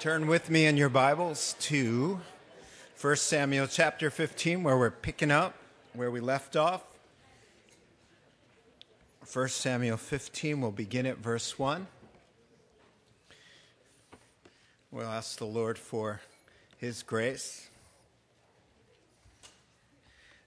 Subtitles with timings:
[0.00, 2.22] Turn with me in your Bibles to
[2.98, 5.54] 1 Samuel chapter 15, where we're picking up
[5.92, 6.82] where we left off.
[9.30, 11.86] 1 Samuel 15, we'll begin at verse 1.
[14.90, 16.22] We'll ask the Lord for
[16.78, 17.68] his grace.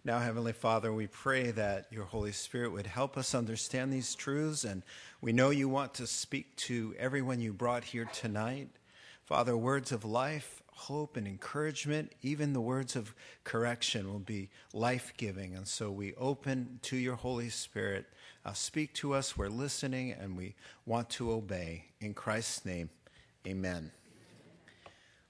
[0.04, 4.64] Now, Heavenly Father, we pray that your Holy Spirit would help us understand these truths,
[4.64, 4.82] and
[5.22, 8.70] we know you want to speak to everyone you brought here tonight.
[9.26, 15.14] Father, words of life, hope, and encouragement, even the words of correction will be life
[15.16, 15.56] giving.
[15.56, 18.06] And so we open to your Holy Spirit.
[18.46, 19.38] Uh, speak to us.
[19.38, 21.86] We're listening and we want to obey.
[22.02, 22.90] In Christ's name,
[23.48, 23.92] amen.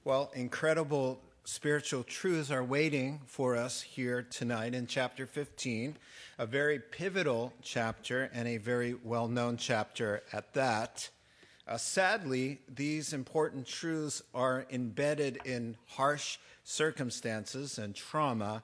[0.03, 5.97] Well, incredible spiritual truths are waiting for us here tonight in chapter 15,
[6.39, 11.09] a very pivotal chapter and a very well known chapter at that.
[11.65, 18.63] Uh, sadly, these important truths are embedded in harsh circumstances and trauma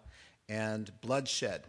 [0.50, 1.64] and bloodshed.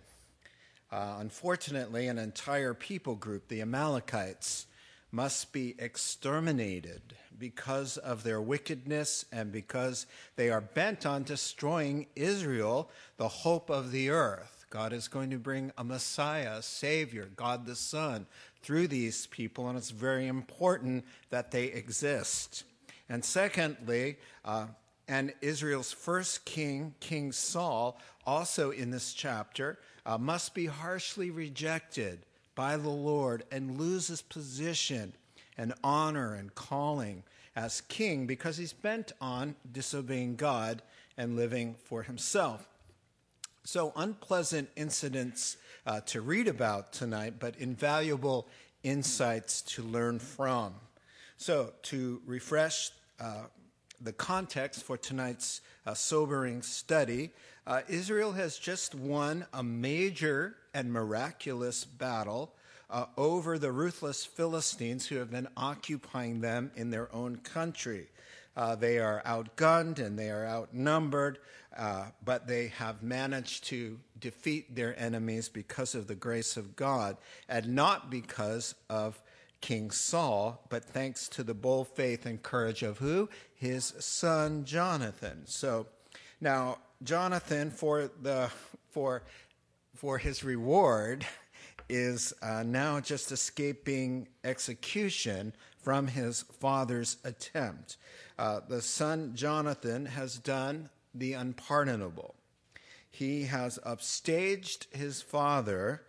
[0.90, 4.66] Uh, unfortunately, an entire people group, the Amalekites,
[5.12, 7.00] must be exterminated
[7.38, 13.92] because of their wickedness and because they are bent on destroying Israel, the hope of
[13.92, 14.66] the earth.
[14.68, 18.26] God is going to bring a Messiah, Savior, God the Son,
[18.62, 22.64] through these people, and it's very important that they exist.
[23.08, 24.66] And secondly, uh,
[25.08, 32.20] and Israel's first king, King Saul, also in this chapter, uh, must be harshly rejected
[32.54, 35.12] by the Lord and lose his position
[35.58, 37.24] and honor and calling
[37.56, 40.82] as king because he's bent on disobeying God
[41.16, 42.66] and living for himself.
[43.64, 48.48] So, unpleasant incidents uh, to read about tonight, but invaluable
[48.82, 50.74] insights to learn from.
[51.36, 53.44] So, to refresh uh,
[54.00, 57.30] the context for tonight's uh, sobering study,
[57.66, 62.52] uh, Israel has just won a major and miraculous battle
[62.90, 68.08] uh, over the ruthless Philistines who have been occupying them in their own country.
[68.56, 71.38] Uh, they are outgunned and they are outnumbered,
[71.76, 77.16] uh, but they have managed to defeat their enemies because of the grace of God
[77.48, 79.22] and not because of
[79.60, 83.28] King Saul, but thanks to the bold faith and courage of who?
[83.54, 85.42] His son Jonathan.
[85.44, 85.86] So
[86.40, 88.50] now, Jonathan, for, the,
[88.90, 89.22] for,
[89.94, 91.26] for his reward,
[91.88, 97.96] is uh, now just escaping execution from his father's attempt.
[98.38, 102.34] Uh, the son Jonathan has done the unpardonable.
[103.10, 106.02] He has upstaged his father,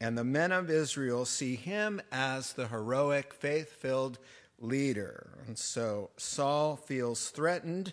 [0.00, 4.18] and the men of Israel see him as the heroic, faith filled
[4.60, 5.30] leader.
[5.46, 7.92] And so Saul feels threatened.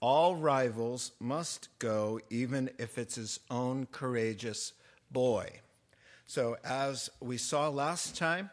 [0.00, 4.72] All rivals must go, even if it's his own courageous
[5.10, 5.60] boy.
[6.26, 8.50] So, as we saw last time,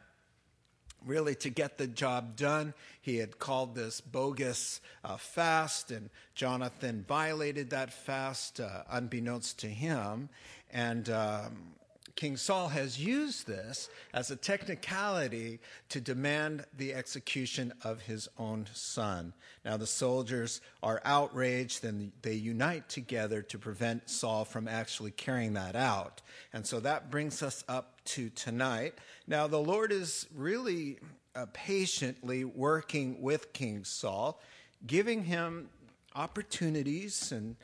[1.05, 2.73] really to get the job done.
[3.01, 9.67] He had called this bogus uh, fast, and Jonathan violated that fast uh, unbeknownst to
[9.67, 10.29] him.
[10.71, 11.73] And um,
[12.17, 18.65] King Saul has used this as a technicality to demand the execution of his own
[18.73, 19.33] son.
[19.63, 25.53] Now, the soldiers are outraged and they unite together to prevent Saul from actually carrying
[25.53, 26.23] that out.
[26.53, 28.95] And so that brings us up to tonight.
[29.27, 30.97] Now, the Lord is really
[31.35, 34.41] uh, patiently working with King Saul,
[34.87, 35.69] giving him
[36.15, 37.57] opportunities and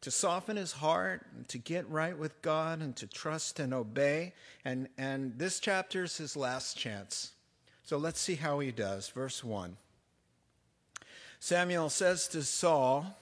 [0.00, 4.32] to soften his heart, and to get right with God, and to trust and obey.
[4.64, 7.32] And, and this chapter is his last chance.
[7.84, 9.08] So let's see how he does.
[9.08, 9.76] Verse 1.
[11.38, 13.16] Samuel says to Saul,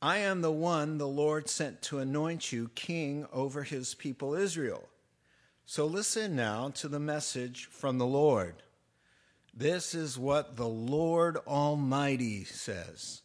[0.00, 4.88] I am the one the Lord sent to anoint you king over his people Israel.
[5.64, 8.56] So listen now to the message from the Lord.
[9.54, 13.21] This is what the Lord Almighty says.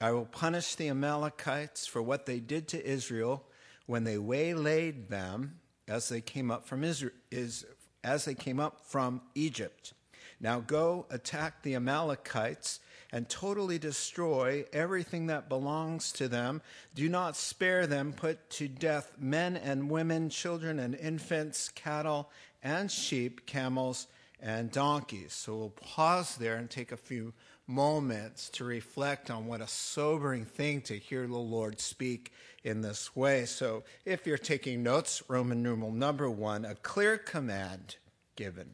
[0.00, 3.44] I will punish the Amalekites for what they did to Israel
[3.86, 5.58] when they waylaid them
[5.88, 7.64] as they came up from Israel, is,
[8.04, 9.94] as they came up from Egypt.
[10.40, 12.80] Now go attack the Amalekites
[13.10, 16.62] and totally destroy everything that belongs to them.
[16.94, 18.12] Do not spare them.
[18.12, 22.30] Put to death men and women, children and infants, cattle
[22.62, 24.06] and sheep, camels
[24.40, 25.32] and donkeys.
[25.32, 27.32] So we'll pause there and take a few
[27.68, 32.32] moments to reflect on what a sobering thing to hear the Lord speak
[32.64, 33.44] in this way.
[33.44, 37.96] So, if you're taking notes, Roman numeral number one, a clear command
[38.34, 38.70] given.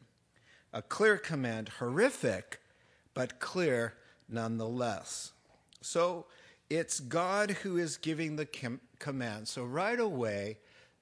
[0.73, 2.59] A clear command, horrific,
[3.13, 3.93] but clear
[4.29, 5.31] nonetheless.
[5.81, 6.25] So
[6.69, 9.47] it's God who is giving the com- command.
[9.47, 10.57] So right away,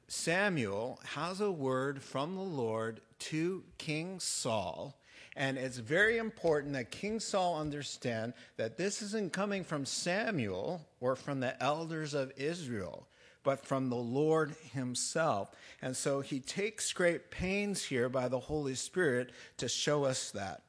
[0.07, 4.97] Samuel has a word from the Lord to King Saul.
[5.35, 11.15] And it's very important that King Saul understand that this isn't coming from Samuel or
[11.15, 13.07] from the elders of Israel,
[13.44, 15.51] but from the Lord himself.
[15.81, 20.62] And so he takes great pains here by the Holy Spirit to show us that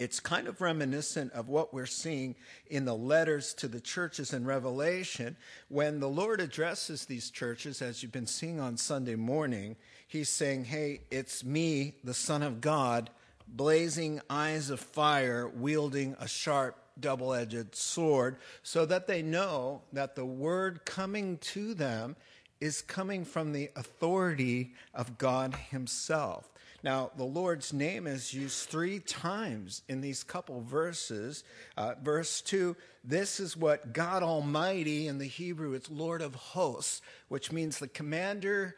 [0.00, 2.34] it's kind of reminiscent of what we're seeing
[2.68, 5.36] in the letters to the churches in Revelation.
[5.68, 9.76] When the Lord addresses these churches, as you've been seeing on Sunday morning,
[10.08, 13.10] he's saying, Hey, it's me, the Son of God,
[13.56, 20.14] blazing eyes of fire, wielding a sharp, double edged sword, so that they know that
[20.14, 22.16] the word coming to them
[22.60, 26.50] is coming from the authority of God Himself.
[26.82, 31.44] Now, the Lord's name is used three times in these couple verses.
[31.76, 32.74] Uh, verse 2,
[33.04, 37.88] this is what God Almighty, in the Hebrew, it's Lord of hosts, which means the
[37.88, 38.76] commander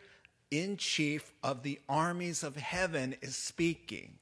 [0.50, 4.18] in chief of the armies of heaven is speaking.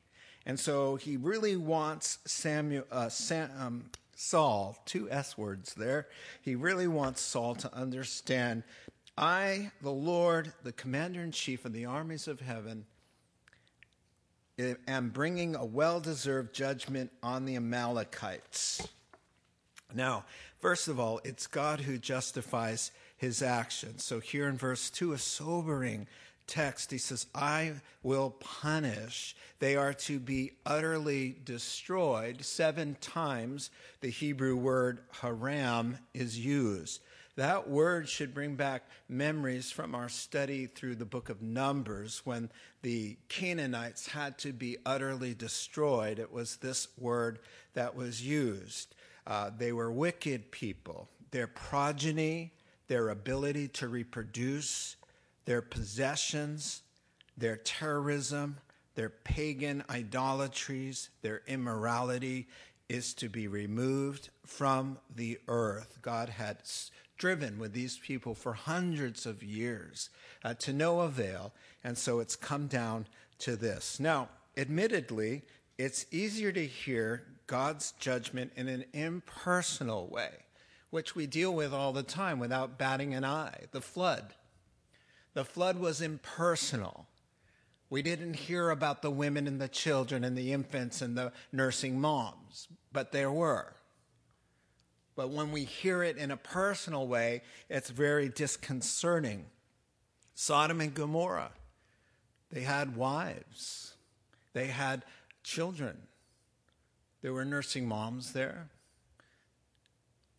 [0.50, 3.84] And so he really wants Samuel, uh, Sam, um,
[4.16, 6.08] Saul, two S words there.
[6.42, 8.64] He really wants Saul to understand
[9.16, 12.84] I, the Lord, the commander in chief of the armies of heaven,
[14.88, 18.88] am bringing a well deserved judgment on the Amalekites.
[19.94, 20.24] Now,
[20.58, 24.02] first of all, it's God who justifies his actions.
[24.02, 26.08] So here in verse 2, a sobering
[26.50, 29.34] text, he says, I will punish.
[29.60, 32.44] They are to be utterly destroyed.
[32.44, 33.70] Seven times
[34.00, 37.00] the Hebrew word haram is used.
[37.36, 42.50] That word should bring back memories from our study through the book of Numbers when
[42.82, 46.18] the Canaanites had to be utterly destroyed.
[46.18, 47.38] It was this word
[47.74, 48.94] that was used.
[49.26, 51.08] Uh, they were wicked people.
[51.30, 52.52] Their progeny,
[52.88, 54.96] their ability to reproduce,
[55.50, 56.82] their possessions,
[57.36, 58.56] their terrorism,
[58.94, 62.46] their pagan idolatries, their immorality
[62.88, 65.98] is to be removed from the earth.
[66.02, 70.10] God had striven with these people for hundreds of years
[70.44, 71.52] uh, to no avail.
[71.82, 73.08] And so it's come down
[73.40, 73.98] to this.
[73.98, 75.42] Now, admittedly,
[75.78, 80.30] it's easier to hear God's judgment in an impersonal way,
[80.90, 84.34] which we deal with all the time without batting an eye the flood.
[85.34, 87.06] The flood was impersonal.
[87.88, 92.00] We didn't hear about the women and the children and the infants and the nursing
[92.00, 93.74] moms, but there were.
[95.16, 99.46] But when we hear it in a personal way, it's very disconcerting.
[100.34, 101.52] Sodom and Gomorrah,
[102.50, 103.94] they had wives,
[104.52, 105.04] they had
[105.42, 105.98] children,
[107.22, 108.68] there were nursing moms there.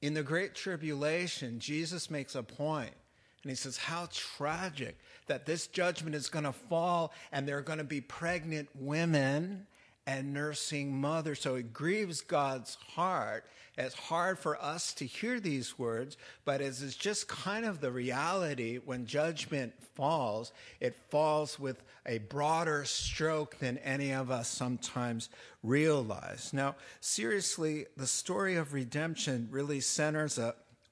[0.01, 2.95] In the Great Tribulation, Jesus makes a point
[3.43, 4.97] and he says, How tragic
[5.27, 9.67] that this judgment is going to fall and there are going to be pregnant women
[10.07, 11.39] and nursing mothers.
[11.39, 13.45] So it grieves God's heart
[13.77, 17.91] it's hard for us to hear these words, but it is just kind of the
[17.91, 20.51] reality when judgment falls,
[20.81, 25.29] it falls with a broader stroke than any of us sometimes
[25.63, 26.51] realize.
[26.53, 30.37] Now, seriously, the story of redemption really centers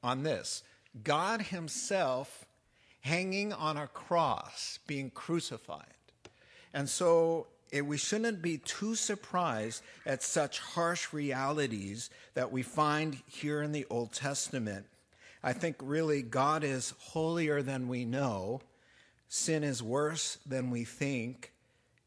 [0.02, 0.64] on this
[1.04, 2.46] God Himself
[3.02, 5.86] hanging on a cross, being crucified.
[6.74, 13.18] And so it, we shouldn't be too surprised at such harsh realities that we find
[13.28, 14.86] here in the Old Testament.
[15.44, 18.62] I think really God is holier than we know,
[19.30, 21.54] sin is worse than we think,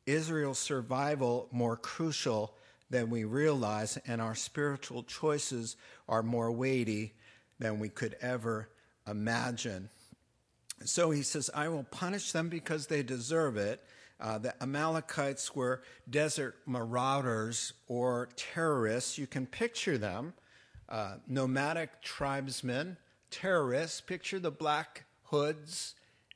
[0.05, 2.55] Israel's survival more crucial
[2.91, 5.77] than we realize, and our spiritual choices
[6.09, 7.15] are more weighty
[7.63, 8.69] than we could ever
[9.09, 9.89] imagine.
[10.85, 13.81] So he says, I will punish them because they deserve it.
[14.21, 19.17] Uh, the Amalekites were desert marauders or terrorists.
[19.17, 20.35] You can picture them
[20.89, 22.97] uh, nomadic tribesmen,
[23.31, 24.01] terrorists.
[24.01, 25.95] Picture the black hoods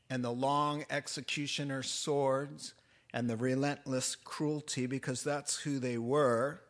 [0.08, 2.74] and the long executioner swords
[3.12, 6.62] and the relentless cruelty because that's who they were.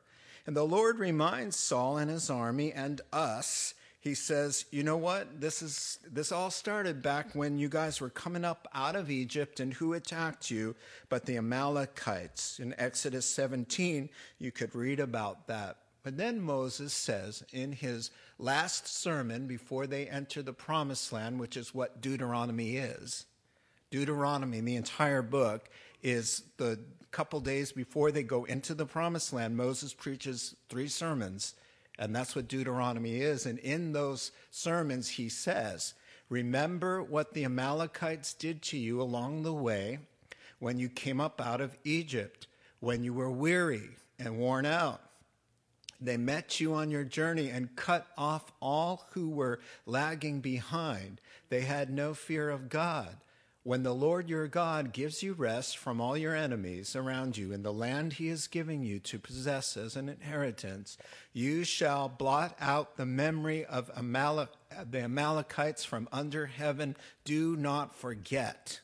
[0.46, 5.40] And the Lord reminds Saul and his army and us he says, "You know what?
[5.40, 9.60] This is this all started back when you guys were coming up out of Egypt
[9.60, 10.76] and who attacked you?
[11.08, 12.58] But the Amalekites.
[12.60, 15.78] In Exodus 17, you could read about that.
[16.02, 21.56] But then Moses says in his last sermon before they enter the promised land, which
[21.56, 23.26] is what Deuteronomy is.
[23.90, 25.68] Deuteronomy, the entire book,
[26.02, 26.78] is the
[27.10, 29.56] couple days before they go into the promised land.
[29.56, 31.54] Moses preaches three sermons
[31.98, 33.46] And that's what Deuteronomy is.
[33.46, 35.94] And in those sermons, he says,
[36.28, 40.00] Remember what the Amalekites did to you along the way
[40.58, 42.46] when you came up out of Egypt,
[42.80, 45.00] when you were weary and worn out.
[46.00, 51.20] They met you on your journey and cut off all who were lagging behind.
[51.48, 53.16] They had no fear of God.
[53.66, 57.64] When the Lord your God gives you rest from all your enemies around you in
[57.64, 60.96] the land he is giving you to possess as an inheritance,
[61.32, 64.50] you shall blot out the memory of Amalek,
[64.88, 66.96] the Amalekites from under heaven.
[67.24, 68.82] Do not forget.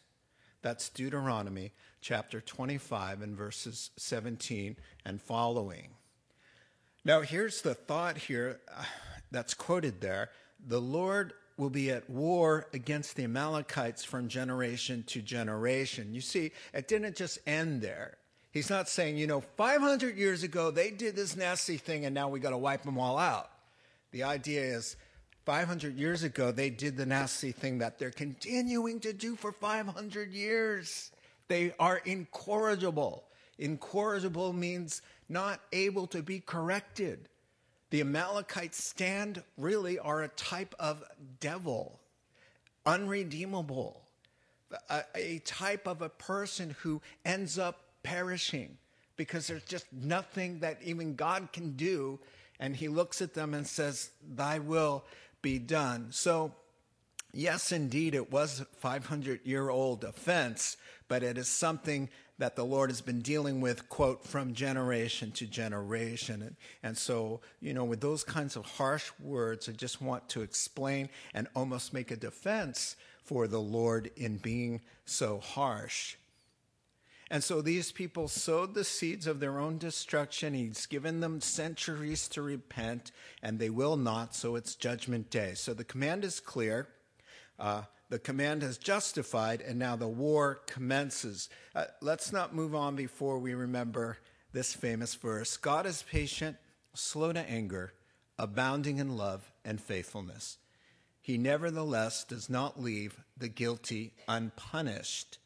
[0.62, 4.74] That's Deuteronomy chapter 25 and verses 17
[5.04, 5.90] and following.
[7.04, 8.82] Now, here's the thought here uh,
[9.30, 10.30] that's quoted there.
[10.58, 16.14] The Lord will be at war against the Amalekites from generation to generation.
[16.14, 18.16] You see, it didn't just end there.
[18.52, 22.28] He's not saying, you know, 500 years ago they did this nasty thing and now
[22.28, 23.50] we got to wipe them all out.
[24.10, 24.96] The idea is
[25.46, 30.32] 500 years ago they did the nasty thing that they're continuing to do for 500
[30.32, 31.10] years.
[31.48, 33.24] They are incorrigible.
[33.58, 37.28] Incorrigible means not able to be corrected.
[37.92, 41.04] The Amalekites stand really are a type of
[41.40, 42.00] devil,
[42.86, 44.00] unredeemable,
[44.88, 48.78] a, a type of a person who ends up perishing
[49.16, 52.18] because there's just nothing that even God can do.
[52.58, 55.04] And he looks at them and says, Thy will
[55.42, 56.12] be done.
[56.12, 56.54] So,
[57.34, 62.08] yes, indeed, it was a 500 year old offense, but it is something
[62.38, 66.42] that the Lord has been dealing with, quote, from generation to generation.
[66.42, 70.42] And, and so, you know, with those kinds of harsh words, I just want to
[70.42, 76.16] explain and almost make a defense for the Lord in being so harsh.
[77.30, 80.52] And so these people sowed the seeds of their own destruction.
[80.52, 83.10] He's given them centuries to repent,
[83.42, 85.54] and they will not, so it's judgment day.
[85.54, 86.88] So the command is clear.
[87.58, 91.48] Uh, the command is justified, and now the war commences.
[91.74, 94.18] Uh, let's not move on before we remember
[94.52, 96.58] this famous verse God is patient,
[96.92, 97.94] slow to anger,
[98.38, 100.58] abounding in love and faithfulness.
[101.22, 105.38] He nevertheless does not leave the guilty unpunished,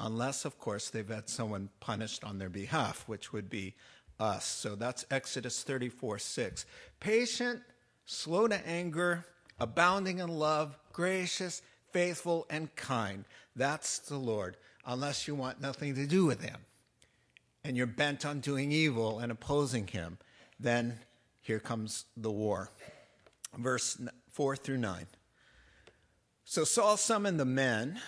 [0.00, 3.74] unless, of course, they've had someone punished on their behalf, which would be
[4.18, 4.46] us.
[4.46, 6.64] So that's Exodus 34 6.
[7.00, 7.60] Patient,
[8.06, 9.26] slow to anger,
[9.60, 11.60] abounding in love, gracious,
[11.92, 13.24] faithful, and kind.
[13.56, 16.58] That's the Lord, unless you want nothing to do with him
[17.64, 20.18] and you're bent on doing evil and opposing him,
[20.58, 20.98] then
[21.40, 22.70] here comes the war.
[23.56, 24.00] Verse
[24.32, 25.06] 4 through 9.
[26.44, 28.00] So Saul summoned the men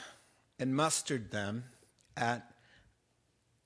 [0.59, 1.65] and mustered them
[2.17, 2.51] at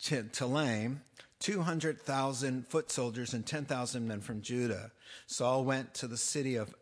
[0.01, 0.99] Telaim,
[1.41, 4.91] 200,000 foot soldiers and 10,000 men from Judah.
[5.27, 6.75] Saul went to the city of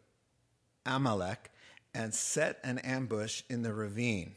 [0.87, 1.51] Amalek
[1.95, 4.35] and set an ambush in the ravine.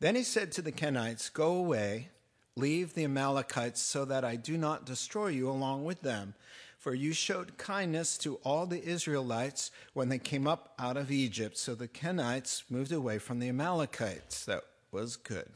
[0.00, 2.08] Then he said to the Kenites, Go away,
[2.56, 6.34] leave the Amalekites, so that I do not destroy you along with them.
[6.78, 11.58] For you showed kindness to all the Israelites when they came up out of Egypt.
[11.58, 14.46] So the Kenites moved away from the Amalekites.
[14.46, 15.50] That was good.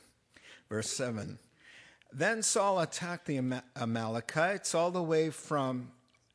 [0.68, 1.38] Verse 7.
[2.12, 5.92] Then Saul attacked the Amalekites all the way from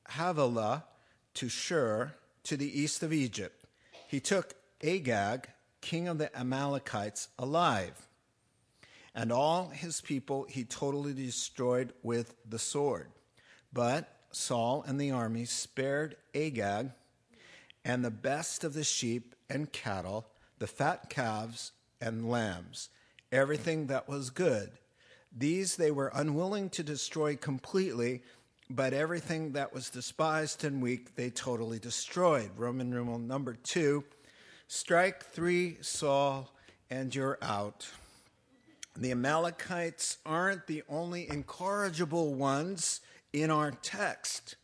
[0.10, 0.84] Havilah
[1.36, 2.14] to Shur
[2.44, 3.66] to the east of Egypt.
[4.08, 5.48] He took Agag,
[5.82, 8.08] king of the Amalekites, alive.
[9.14, 13.12] And all his people he totally destroyed with the sword.
[13.74, 16.92] But Saul and the army spared Agag
[17.84, 20.28] and the best of the sheep and cattle,
[20.60, 22.90] the fat calves and lambs,
[23.32, 24.72] everything that was good.
[25.36, 28.24] These they were unwilling to destroy completely,
[28.70, 32.52] but everything that was despised and weak they totally destroyed.
[32.58, 34.04] Roman numeral number two
[34.72, 36.48] Strike three, Saul,
[36.92, 37.90] and you're out.
[38.96, 43.02] The Amalekites aren't the only incorrigible ones
[43.34, 44.58] in our text.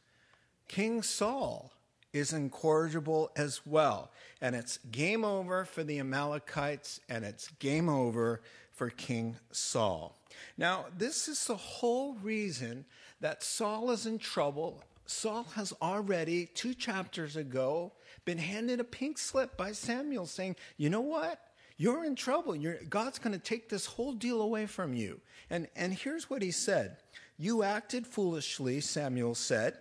[0.68, 1.72] King Saul
[2.14, 4.12] is incorrigible as well.
[4.42, 10.16] And it's game over for the Amalekites, and it's game over for King Saul.
[10.56, 12.86] Now, this is the whole reason
[13.22, 14.84] that Saul is in trouble.
[15.06, 17.94] Saul has already, two chapters ago,
[18.26, 21.40] been handed a pink slip by Samuel saying, you know what?
[21.78, 22.56] You're in trouble.
[22.56, 25.20] You're, God's going to take this whole deal away from you.
[25.50, 26.98] And, and here's what he said
[27.38, 29.78] You acted foolishly, Samuel said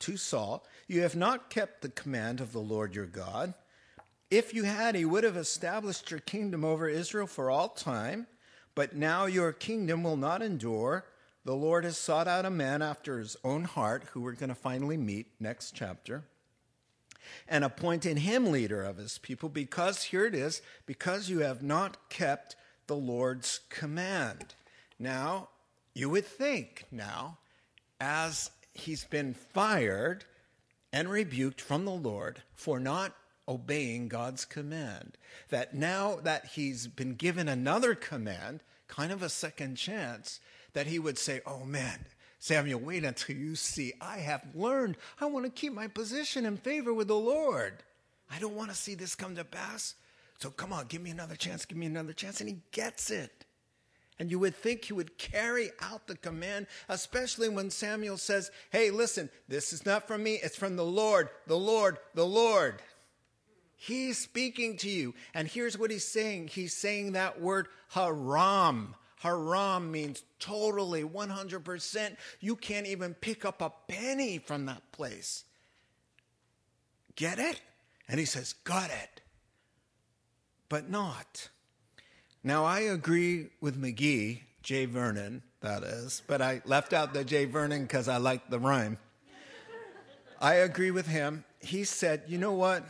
[0.00, 0.66] to Saul.
[0.88, 3.54] You have not kept the command of the Lord your God.
[4.30, 8.26] If you had, he would have established your kingdom over Israel for all time.
[8.74, 11.04] But now your kingdom will not endure.
[11.44, 14.54] The Lord has sought out a man after his own heart, who we're going to
[14.54, 16.24] finally meet next chapter
[17.48, 22.08] and appointing him leader of his people because, here it is, because you have not
[22.08, 24.54] kept the Lord's command.
[24.98, 25.48] Now,
[25.94, 27.38] you would think now,
[28.00, 30.24] as he's been fired
[30.92, 33.14] and rebuked from the Lord for not
[33.46, 35.16] obeying God's command,
[35.50, 40.40] that now that he's been given another command, kind of a second chance,
[40.74, 42.04] that he would say, Oh man,
[42.38, 44.96] Samuel, wait until you see I have learned.
[45.20, 47.82] I want to keep my position in favor with the Lord.
[48.30, 49.94] I don't want to see this come to pass.
[50.38, 52.40] So come on, give me another chance, give me another chance.
[52.40, 53.46] And he gets it.
[54.18, 58.90] And you would think he would carry out the command, especially when Samuel says, Hey,
[58.90, 62.80] listen, this is not from me, it's from the Lord, the Lord, the Lord.
[63.76, 65.14] He's speaking to you.
[65.34, 68.94] And here's what he's saying He's saying that word haram.
[69.24, 72.16] Haram means totally 100%.
[72.40, 75.44] You can't even pick up a penny from that place.
[77.16, 77.58] Get it?
[78.06, 79.22] And he says, Got it.
[80.68, 81.48] But not.
[82.42, 84.84] Now, I agree with McGee, J.
[84.84, 87.46] Vernon, that is, but I left out the J.
[87.46, 88.98] Vernon because I like the rhyme.
[90.38, 91.44] I agree with him.
[91.60, 92.84] He said, You know what?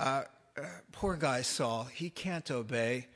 [0.00, 0.22] Uh,
[0.56, 3.08] uh, poor guy Saul, he can't obey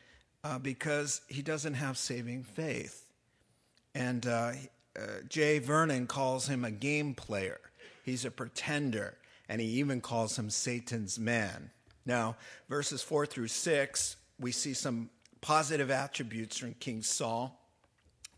[0.47, 3.05] uh, because he doesn't have saving faith.
[3.97, 4.53] And uh,
[4.97, 5.59] uh, J.
[5.59, 7.59] Vernon calls him a game player,
[8.05, 9.17] he's a pretender,
[9.49, 11.71] and he even calls him Satan's man.
[12.05, 12.37] Now,
[12.69, 15.11] verses 4 through 6, we see some
[15.41, 17.61] positive attributes from King Saul.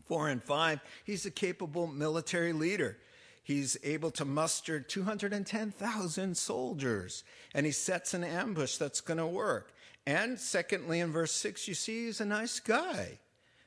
[0.07, 2.97] 4 and 5, he's a capable military leader.
[3.43, 7.23] He's able to muster 210,000 soldiers,
[7.53, 9.73] and he sets an ambush that's going to work.
[10.09, 13.19] And secondly, in verse 6, you see he's a nice guy.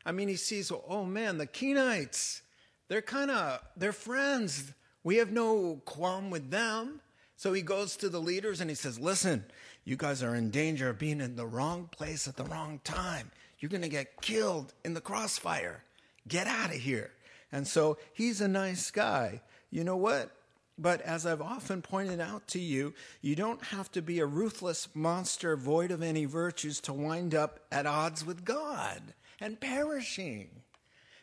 [0.05, 2.41] I mean, he sees, oh man, the Kenites,
[2.89, 4.73] they're kind of, they're friends.
[5.05, 7.01] We have no qualm with them.
[7.37, 9.45] So he goes to the leaders and he says, listen,
[9.85, 13.31] you guys are in danger of being in the wrong place at the wrong time.
[13.61, 15.85] You're going to get killed in the crossfire.
[16.27, 17.13] Get out of here.
[17.53, 19.43] And so he's a nice guy.
[19.71, 20.35] You know what?
[20.79, 24.89] But as I've often pointed out to you, you don't have to be a ruthless
[24.95, 30.63] monster void of any virtues to wind up at odds with God and perishing.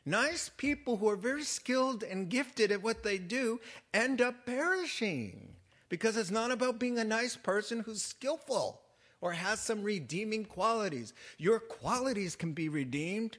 [0.05, 3.59] Nice people who are very skilled and gifted at what they do
[3.93, 5.55] end up perishing
[5.89, 8.81] because it's not about being a nice person who's skillful
[9.21, 11.13] or has some redeeming qualities.
[11.37, 13.37] Your qualities can be redeemed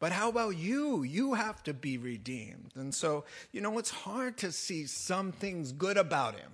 [0.00, 1.02] but how about you?
[1.02, 2.72] You have to be redeemed.
[2.74, 6.52] And so, you know, it's hard to see some things good about him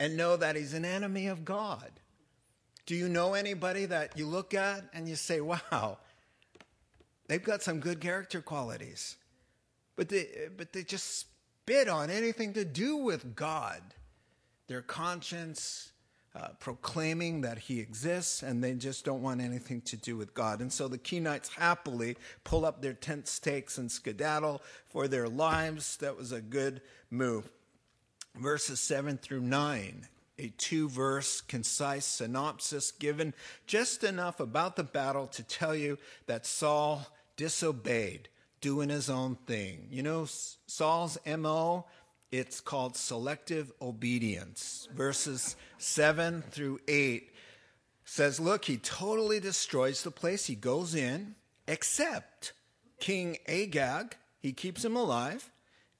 [0.00, 1.90] and know that he's an enemy of God.
[2.86, 5.98] Do you know anybody that you look at and you say, wow,
[7.28, 9.16] they've got some good character qualities,
[9.94, 13.82] but they, but they just spit on anything to do with God?
[14.68, 15.91] Their conscience,
[16.34, 20.60] uh, proclaiming that he exists and they just don't want anything to do with God.
[20.60, 25.96] And so the Kenites happily pull up their tent stakes and skedaddle for their lives.
[25.98, 27.50] That was a good move.
[28.34, 33.34] Verses 7 through 9, a two verse concise synopsis given
[33.66, 38.30] just enough about the battle to tell you that Saul disobeyed,
[38.62, 39.86] doing his own thing.
[39.90, 40.26] You know,
[40.66, 41.84] Saul's MO
[42.32, 44.88] it's called selective obedience.
[44.94, 47.30] Verses 7 through 8
[48.04, 50.46] says, Look, he totally destroys the place.
[50.46, 51.34] He goes in,
[51.68, 52.54] except
[52.98, 55.50] King Agag, he keeps him alive.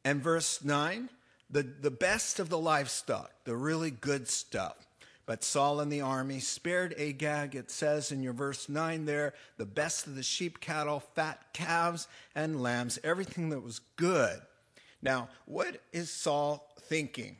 [0.04, 1.10] And verse 9,
[1.50, 4.88] the, the best of the livestock, the really good stuff.
[5.26, 9.66] But Saul and the army spared Agag, it says in your verse 9 there, the
[9.66, 14.40] best of the sheep, cattle, fat calves, and lambs, everything that was good.
[15.02, 17.36] Now, what is Saul thinking?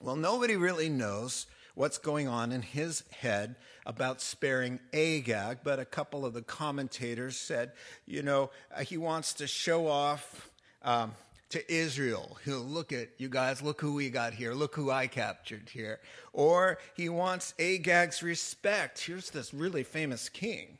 [0.00, 5.84] Well, nobody really knows what's going on in his head about sparing Agag, but a
[5.84, 7.72] couple of the commentators said,
[8.04, 10.50] you know, uh, he wants to show off
[10.82, 11.14] um,
[11.50, 12.38] to Israel.
[12.44, 16.00] He'll look at you guys, look who we got here, look who I captured here.
[16.32, 18.98] Or he wants Agag's respect.
[18.98, 20.78] Here's this really famous king,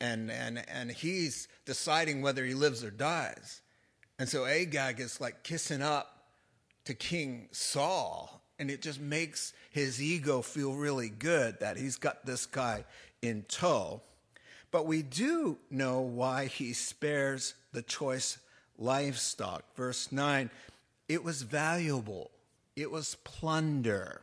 [0.00, 3.62] and, and, and he's deciding whether he lives or dies.
[4.18, 6.28] And so Agag is like kissing up
[6.84, 12.24] to King Saul, and it just makes his ego feel really good that he's got
[12.24, 12.84] this guy
[13.22, 14.02] in tow.
[14.70, 18.38] But we do know why he spares the choice
[18.78, 19.64] livestock.
[19.76, 20.50] Verse 9
[21.06, 22.30] it was valuable,
[22.76, 24.22] it was plunder.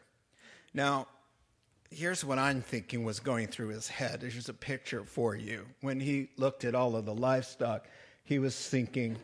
[0.73, 1.07] Now,
[1.91, 4.21] here's what I'm thinking was going through his head.
[4.21, 5.65] Here's a picture for you.
[5.81, 7.87] When he looked at all of the livestock,
[8.23, 9.17] he was thinking,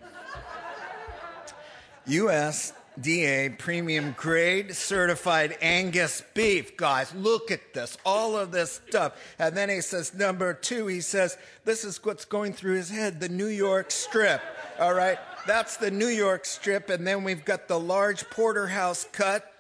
[2.08, 6.78] you asked DA premium grade certified Angus beef.
[6.78, 9.14] Guys, look at this, all of this stuff.
[9.38, 13.20] And then he says, number two, he says, this is what's going through his head
[13.20, 14.42] the New York strip.
[14.80, 16.90] All right, that's the New York strip.
[16.90, 19.54] And then we've got the large porterhouse cut.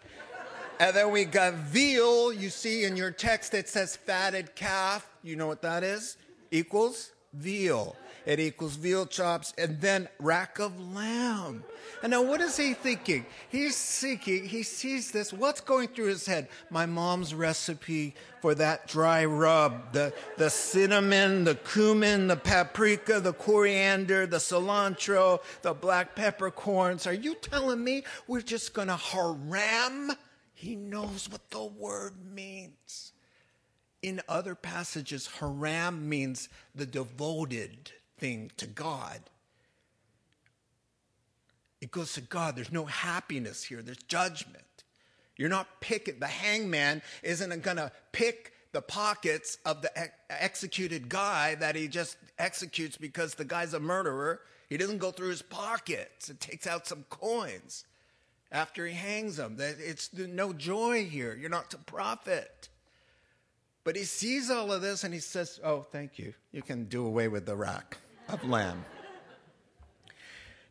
[0.79, 2.31] And then we got veal.
[2.31, 5.07] You see in your text it says fatted calf.
[5.23, 6.17] You know what that is?
[6.51, 7.95] Equals veal.
[8.27, 11.63] It equals veal chops and then rack of lamb.
[12.03, 13.25] And now what is he thinking?
[13.47, 15.31] He's seeking, he sees this.
[15.31, 16.49] What's going through his head?
[16.69, 23.31] My mom's recipe for that dry rub, the, the cinnamon, the cumin, the paprika, the
[23.31, 27.07] coriander, the cilantro, the black peppercorns.
[27.07, 30.11] Are you telling me we're just going to haram?
[30.53, 33.13] He knows what the word means.
[34.01, 39.19] In other passages, haram means the devoted thing to God.
[41.81, 42.55] It goes to God.
[42.55, 44.63] There's no happiness here, there's judgment.
[45.35, 51.09] You're not picking, the hangman isn't going to pick the pockets of the ex- executed
[51.09, 54.41] guy that he just executes because the guy's a murderer.
[54.67, 57.85] He doesn't go through his pockets and takes out some coins
[58.51, 59.57] after he hangs them.
[59.59, 61.37] It's no joy here.
[61.39, 62.69] You're not to profit.
[63.83, 66.33] But he sees all of this and he says, Oh, thank you.
[66.51, 67.97] You can do away with the rack
[68.29, 68.85] of lamb.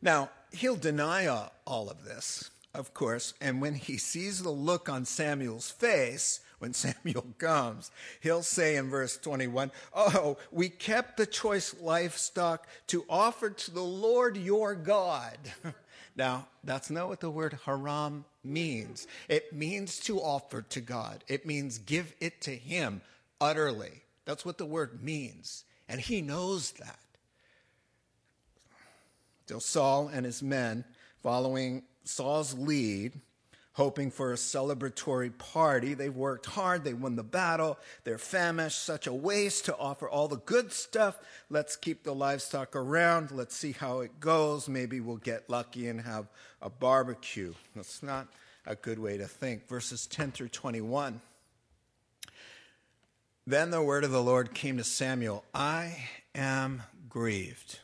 [0.02, 5.04] Now, he'll deny all of this, of course, and when he sees the look on
[5.04, 7.90] Samuel's face, when Samuel comes,
[8.20, 13.82] he'll say in verse 21, Oh, we kept the choice livestock to offer to the
[13.82, 15.38] Lord your God.
[16.16, 19.06] now, that's not what the word haram means.
[19.28, 23.00] It means to offer to God, it means give it to Him
[23.40, 24.02] utterly.
[24.24, 25.64] That's what the word means.
[25.88, 26.98] And He knows that.
[29.48, 30.85] So Saul and his men,
[31.22, 33.20] following Saul's lead,
[33.74, 35.94] hoping for a celebratory party.
[35.94, 40.28] They've worked hard, they won the battle, they're famished, such a waste to offer all
[40.28, 41.18] the good stuff.
[41.50, 44.68] Let's keep the livestock around, let's see how it goes.
[44.68, 46.26] Maybe we'll get lucky and have
[46.61, 47.54] a barbecue.
[47.74, 48.28] That's not
[48.66, 49.68] a good way to think.
[49.68, 51.20] Verses 10 through 21.
[53.46, 57.78] Then the word of the Lord came to Samuel I am grieved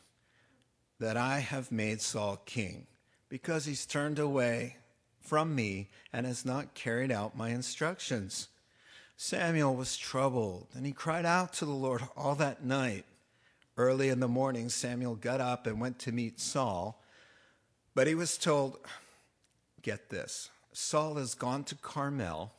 [1.03, 2.87] that I have made Saul king,
[3.27, 4.77] because he's turned away
[5.19, 8.47] from me and has not carried out my instructions.
[9.17, 13.03] Samuel was troubled, and he cried out to the Lord all that night.
[13.75, 17.03] Early in the morning, Samuel got up and went to meet Saul,
[17.93, 18.77] but he was told,
[19.81, 22.53] Get this, Saul has gone to Carmel.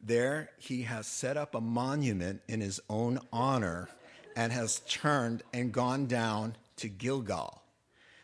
[0.00, 3.88] There he has set up a monument in his own honor
[4.34, 7.62] and has turned and gone down to Gilgal.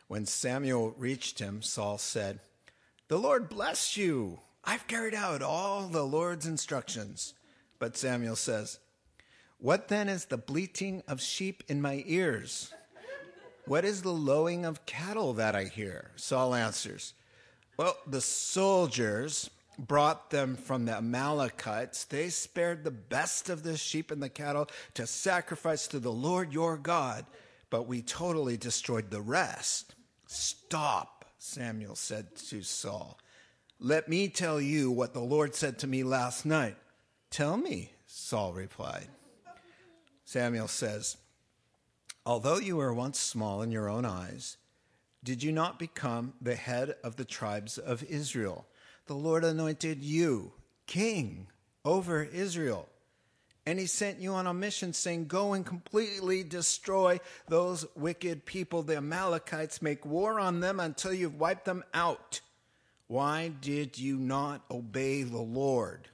[0.08, 2.40] When Samuel reached him, Saul said,
[3.08, 4.40] The Lord bless you.
[4.64, 7.34] I've carried out all the Lord's instructions.
[7.78, 8.78] But Samuel says,
[9.58, 12.72] What then is the bleating of sheep in my ears?
[13.66, 16.12] What is the lowing of cattle that I hear?
[16.16, 17.14] Saul answers,
[17.76, 22.04] Well, the soldiers brought them from the Amalekites.
[22.04, 26.52] They spared the best of the sheep and the cattle to sacrifice to the Lord
[26.52, 27.26] your God
[27.70, 29.94] but we totally destroyed the rest.
[30.26, 33.18] Stop, Samuel said to Saul.
[33.78, 36.76] Let me tell you what the Lord said to me last night.
[37.30, 39.08] Tell me, Saul replied.
[40.24, 41.18] Samuel says,
[42.24, 44.56] Although you were once small in your own eyes,
[45.22, 48.66] did you not become the head of the tribes of Israel?
[49.06, 50.52] The Lord anointed you
[50.86, 51.48] king
[51.84, 52.88] over Israel.
[53.66, 58.82] And he sent you on a mission saying, Go and completely destroy those wicked people,
[58.84, 59.82] the Amalekites.
[59.82, 62.40] Make war on them until you've wiped them out.
[63.08, 66.08] Why did you not obey the Lord?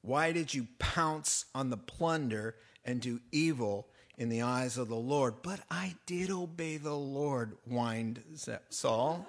[0.00, 4.96] Why did you pounce on the plunder and do evil in the eyes of the
[4.96, 5.36] Lord?
[5.42, 8.22] But I did obey the Lord, whined
[8.68, 9.26] Saul.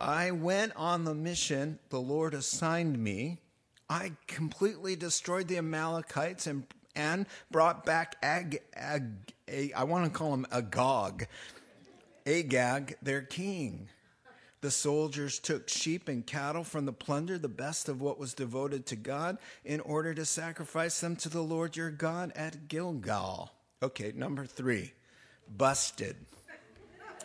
[0.00, 3.38] I went on the mission the Lord assigned me.
[3.88, 6.64] I completely destroyed the Amalekites and
[7.00, 9.04] and brought back Ag, Ag,
[9.48, 11.28] Ag I want to call him Agag,
[12.26, 13.88] Agag, their king.
[14.60, 18.84] The soldiers took sheep and cattle from the plunder, the best of what was devoted
[18.86, 23.50] to God, in order to sacrifice them to the Lord your God at Gilgal.
[23.82, 24.92] Okay, number three,
[25.56, 26.16] busted.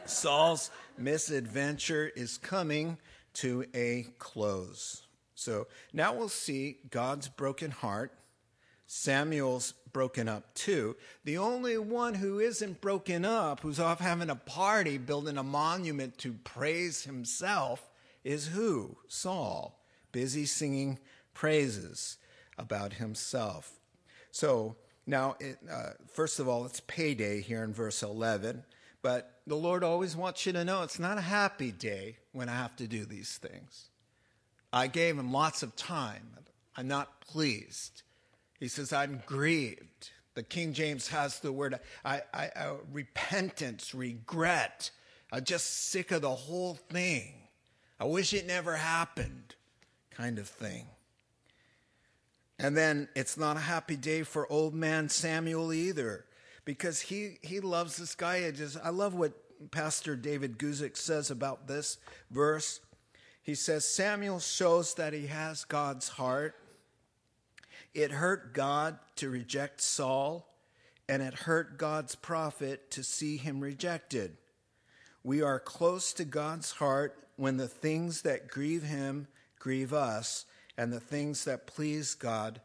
[0.06, 2.98] Saul's misadventure is coming
[3.34, 5.02] to a close.
[5.34, 8.14] So now we'll see God's broken heart
[8.88, 10.96] Samuel's broken up too.
[11.24, 16.18] The only one who isn't broken up, who's off having a party, building a monument
[16.20, 17.90] to praise himself,
[18.24, 18.98] is who?
[19.08, 19.80] Saul,
[20.12, 21.00] busy singing
[21.34, 22.18] praises
[22.58, 23.80] about himself.
[24.32, 24.76] So
[25.08, 28.64] now, it, uh, first of all, it's payday here in verse 11,
[29.02, 32.56] but the Lord always wants you to know it's not a happy day when I
[32.56, 33.90] have to do these things.
[34.74, 36.32] I gave him lots of time.
[36.76, 38.02] I'm not pleased.
[38.60, 40.12] He says, I'm grieved.
[40.34, 44.92] The King James has the word I, I, I, repentance, regret.
[45.32, 47.34] I'm just sick of the whole thing.
[48.00, 49.56] I wish it never happened,
[50.12, 50.88] kind of thing.
[52.60, 56.26] And then it's not a happy day for old man Samuel either,
[56.64, 58.46] because he, he loves this guy.
[58.46, 59.34] I just I love what
[59.72, 61.98] Pastor David Guzik says about this
[62.32, 62.82] verse.
[63.42, 66.56] He says Samuel shows that he has God's heart.
[67.96, 70.54] It hurt God to reject Saul,
[71.08, 74.36] and it hurt God's prophet to see him rejected.
[75.24, 79.28] We are close to God's heart when the things that grieve him
[79.58, 80.46] grieve us
[80.78, 82.60] and the things that please God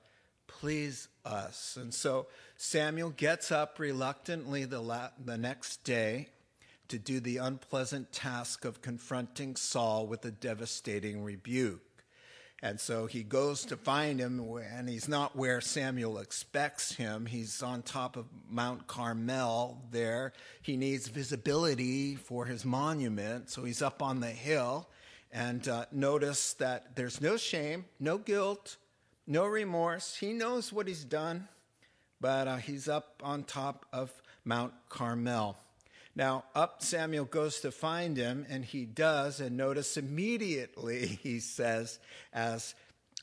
[0.48, 1.78] please us.
[1.80, 6.28] And so Samuel gets up reluctantly the, la- the next day
[6.88, 11.80] to do the unpleasant task of confronting Saul with a devastating rebuke.
[12.62, 17.24] And so he goes to find him, and he's not where Samuel expects him.
[17.24, 20.34] He's on top of Mount Carmel there.
[20.60, 24.90] He needs visibility for his monument, so he's up on the hill.
[25.32, 28.76] And uh, notice that there's no shame, no guilt,
[29.26, 30.16] no remorse.
[30.16, 31.48] He knows what he's done,
[32.20, 34.12] but uh, he's up on top of
[34.44, 35.56] Mount Carmel.
[36.20, 41.98] Now, up Samuel goes to find him, and he does, and notice immediately he says,
[42.34, 42.74] as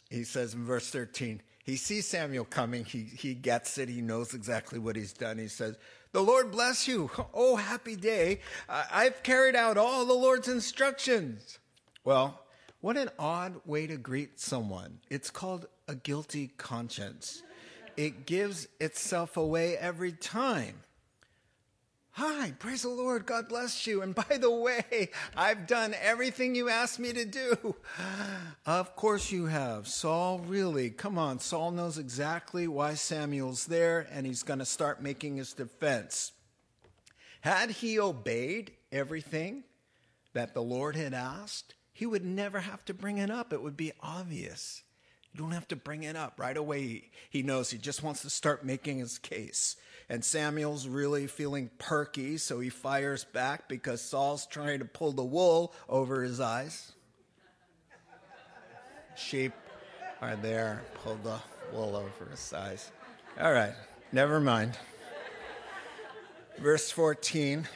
[0.09, 4.33] he says in verse 13, he sees Samuel coming, he, he gets it, he knows
[4.33, 5.37] exactly what he's done.
[5.37, 5.77] He says,
[6.11, 7.11] The Lord bless you.
[7.35, 8.39] Oh, happy day.
[8.67, 11.59] I've carried out all the Lord's instructions.
[12.03, 12.41] Well,
[12.81, 14.97] what an odd way to greet someone.
[15.11, 17.43] It's called a guilty conscience.
[17.95, 20.77] It gives itself away every time.
[22.19, 24.01] Hi, praise the Lord, God bless you.
[24.01, 27.75] And by the way, I've done everything you asked me to do.
[28.65, 29.87] Of course you have.
[29.87, 31.37] Saul, really, come on.
[31.37, 36.31] Saul knows exactly why Samuel's there, and he's going to start making his defense.
[37.41, 39.63] Had he obeyed everything
[40.33, 43.53] that the Lord had asked, he would never have to bring it up.
[43.53, 44.81] It would be obvious.
[45.37, 46.39] You don't have to bring it up.
[46.39, 49.75] Right away, he knows he just wants to start making his case.
[50.09, 55.23] And Samuel's really feeling perky, so he fires back because Saul's trying to pull the
[55.23, 56.91] wool over his eyes.
[59.15, 59.53] Sheep
[60.23, 61.37] are there, pull the
[61.71, 62.91] wool over his eyes.
[63.39, 63.73] All right,
[64.11, 64.75] never mind.
[66.57, 67.67] Verse 14.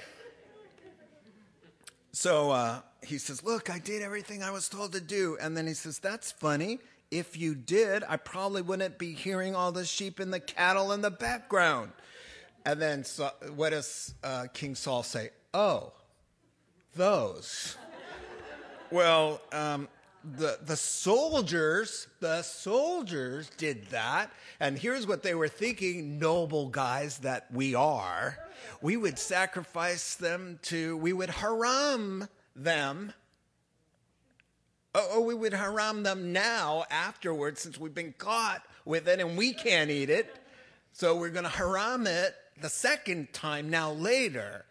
[2.12, 5.38] So, uh, he says, Look, I did everything I was told to do.
[5.40, 6.80] And then he says, That's funny.
[7.12, 11.02] If you did, I probably wouldn't be hearing all the sheep and the cattle in
[11.02, 11.92] the background.
[12.66, 15.32] And then so, what does uh, King Saul say?
[15.54, 15.92] Oh,
[16.96, 17.76] those.
[18.92, 19.90] well, um,
[20.38, 24.32] the, the soldiers, the soldiers did that.
[24.60, 28.38] And here's what they were thinking, noble guys that we are.
[28.82, 33.14] We would sacrifice them to, we would haram them.
[34.94, 39.54] Oh, we would haram them now afterwards since we've been caught with it and we
[39.54, 40.36] can't eat it.
[40.92, 44.66] So we're going to haram it the second time now later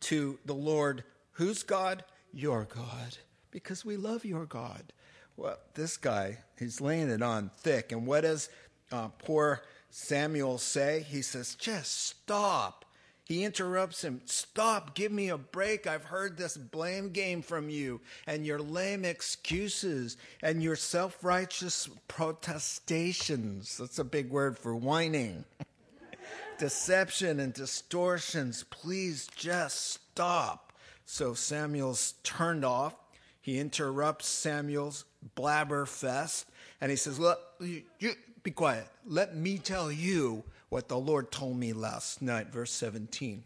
[0.00, 1.04] to the Lord.
[1.32, 2.04] Who's God?
[2.32, 3.18] Your God.
[3.50, 4.92] Because we love your God.
[5.36, 7.92] Well, this guy, he's laying it on thick.
[7.92, 8.48] And what does
[8.90, 11.04] uh, poor Samuel say?
[11.06, 12.85] He says, just stop.
[13.26, 14.20] He interrupts him.
[14.26, 15.88] Stop, give me a break.
[15.88, 21.88] I've heard this blame game from you and your lame excuses and your self righteous
[22.06, 23.78] protestations.
[23.78, 25.44] That's a big word for whining.
[26.58, 28.64] Deception and distortions.
[28.70, 30.72] Please just stop.
[31.04, 32.94] So Samuel's turned off.
[33.40, 36.48] He interrupts Samuel's blabber fest
[36.80, 38.12] and he says, Look, you, you,
[38.44, 38.86] be quiet.
[39.04, 42.48] Let me tell you what the Lord told me last night.
[42.48, 43.44] Verse 17.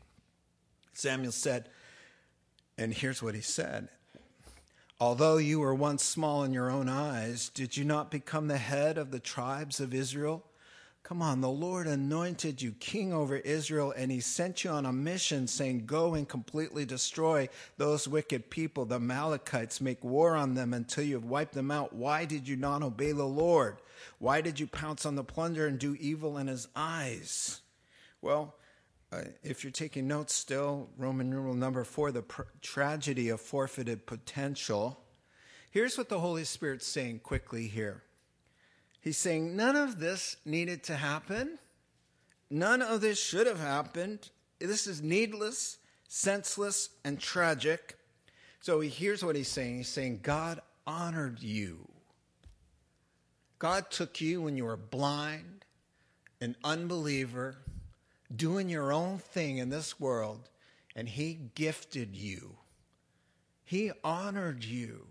[0.93, 1.69] Samuel said,
[2.81, 3.89] and here's what he said
[4.99, 8.99] Although you were once small in your own eyes, did you not become the head
[8.99, 10.45] of the tribes of Israel?
[11.03, 14.93] Come on, the Lord anointed you king over Israel, and he sent you on a
[14.93, 20.73] mission saying, Go and completely destroy those wicked people, the Amalekites, make war on them
[20.73, 21.95] until you have wiped them out.
[21.95, 23.79] Why did you not obey the Lord?
[24.19, 27.61] Why did you pounce on the plunder and do evil in his eyes?
[28.23, 28.55] Well,
[29.13, 34.07] uh, if you're taking notes still, Roman numeral number four, the pr- tragedy of forfeited
[34.07, 35.01] potential.
[35.71, 38.03] Here's what the Holy Spirit's saying quickly here.
[39.01, 41.59] He's saying none of this needed to happen.
[42.51, 44.31] None of this should have happened.
[44.59, 47.97] This is needless, senseless, and tragic.
[48.61, 51.90] So here's what he's saying He's saying, God honored you.
[53.61, 55.67] God took you when you were blind,
[56.41, 57.59] an unbeliever,
[58.35, 60.49] doing your own thing in this world,
[60.97, 62.57] and He gifted you.
[63.63, 65.07] He honored you.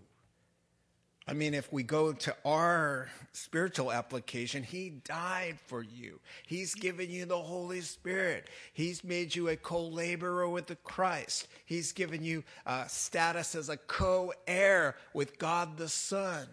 [1.28, 6.18] I mean, if we go to our spiritual application, He died for you.
[6.44, 8.48] He's given you the Holy Spirit.
[8.72, 11.46] He's made you a co laborer with the Christ.
[11.66, 16.48] He's given you a status as a co heir with God the Son.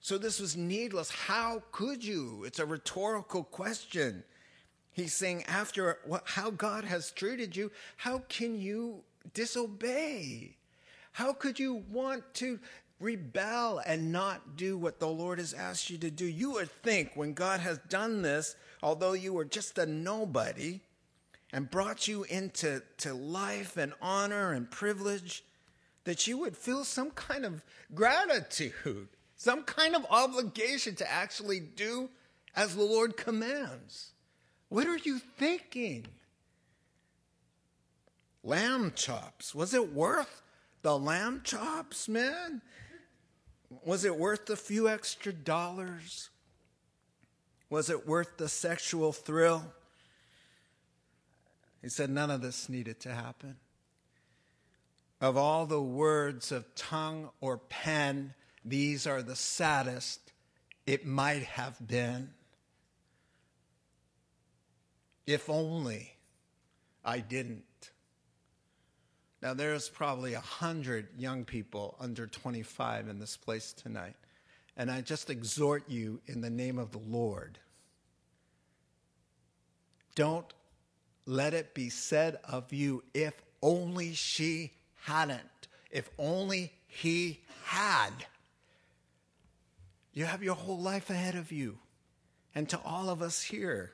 [0.00, 1.10] So this was needless.
[1.10, 2.44] How could you?
[2.44, 4.24] It's a rhetorical question.
[4.92, 9.02] He's saying, after how God has treated you, how can you
[9.34, 10.56] disobey?
[11.12, 12.58] How could you want to
[13.00, 16.26] rebel and not do what the Lord has asked you to do.
[16.26, 20.80] You would think when God has done this, although you were just a nobody
[21.52, 25.44] and brought you into to life and honor and privilege,
[26.04, 32.10] that you would feel some kind of gratitude, some kind of obligation to actually do
[32.54, 34.10] as the Lord commands.
[34.68, 36.06] What are you thinking?
[38.42, 39.54] Lamb chops.
[39.54, 40.42] Was it worth
[40.82, 42.60] the lamb chops, man?
[43.84, 46.30] Was it worth the few extra dollars?
[47.70, 49.72] Was it worth the sexual thrill?
[51.80, 53.56] He said none of this needed to happen.
[55.20, 58.34] Of all the words of tongue or pen,
[58.68, 60.32] these are the saddest
[60.86, 62.30] it might have been.
[65.26, 66.12] If only
[67.04, 67.64] I didn't.
[69.42, 74.16] Now, there's probably a hundred young people under 25 in this place tonight.
[74.76, 77.58] And I just exhort you in the name of the Lord
[80.18, 80.52] don't
[81.26, 84.72] let it be said of you, if only she
[85.04, 88.10] hadn't, if only he had.
[90.18, 91.78] You have your whole life ahead of you.
[92.52, 93.92] And to all of us here,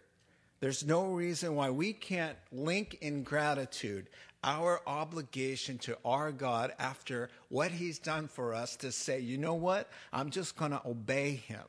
[0.59, 4.09] there's no reason why we can't link in gratitude
[4.43, 9.53] our obligation to our God after what He's done for us to say, you know
[9.53, 9.91] what?
[10.15, 11.67] I'm just going to obey Him.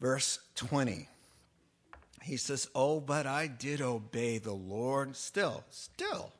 [0.00, 1.06] Verse 20.
[2.22, 5.14] He says, Oh, but I did obey the Lord.
[5.14, 6.32] Still, still.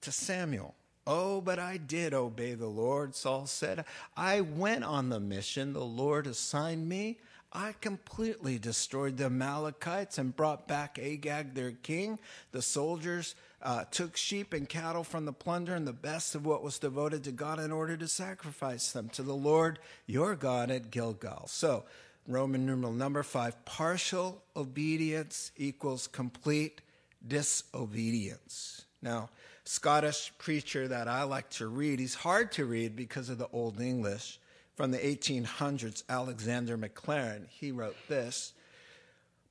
[0.00, 0.74] To Samuel.
[1.06, 3.84] Oh, but I did obey the Lord, Saul said.
[4.16, 7.18] I went on the mission the Lord assigned me.
[7.52, 12.18] I completely destroyed the Amalekites and brought back Agag, their king.
[12.50, 16.64] The soldiers uh, took sheep and cattle from the plunder and the best of what
[16.64, 20.90] was devoted to God in order to sacrifice them to the Lord your God at
[20.90, 21.44] Gilgal.
[21.46, 21.84] So,
[22.26, 26.80] Roman numeral number five partial obedience equals complete
[27.26, 28.84] disobedience.
[29.00, 29.28] Now,
[29.64, 33.80] Scottish preacher that I like to read, he's hard to read because of the Old
[33.80, 34.38] English
[34.74, 37.48] from the 1800s, Alexander Maclaren.
[37.48, 38.52] He wrote this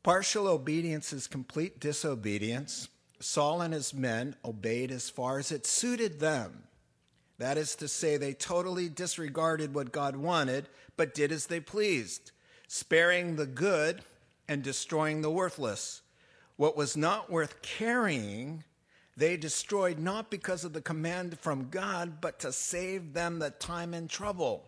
[0.04, 2.90] Partial obedience is complete disobedience.
[3.20, 6.64] Saul and his men obeyed as far as it suited them.
[7.38, 12.32] That is to say, they totally disregarded what God wanted, but did as they pleased,
[12.68, 14.04] sparing the good
[14.48, 16.02] and destroying the worthless.
[16.58, 18.64] What was not worth carrying,
[19.16, 23.94] they destroyed not because of the command from God, but to save them the time
[23.94, 24.66] and trouble.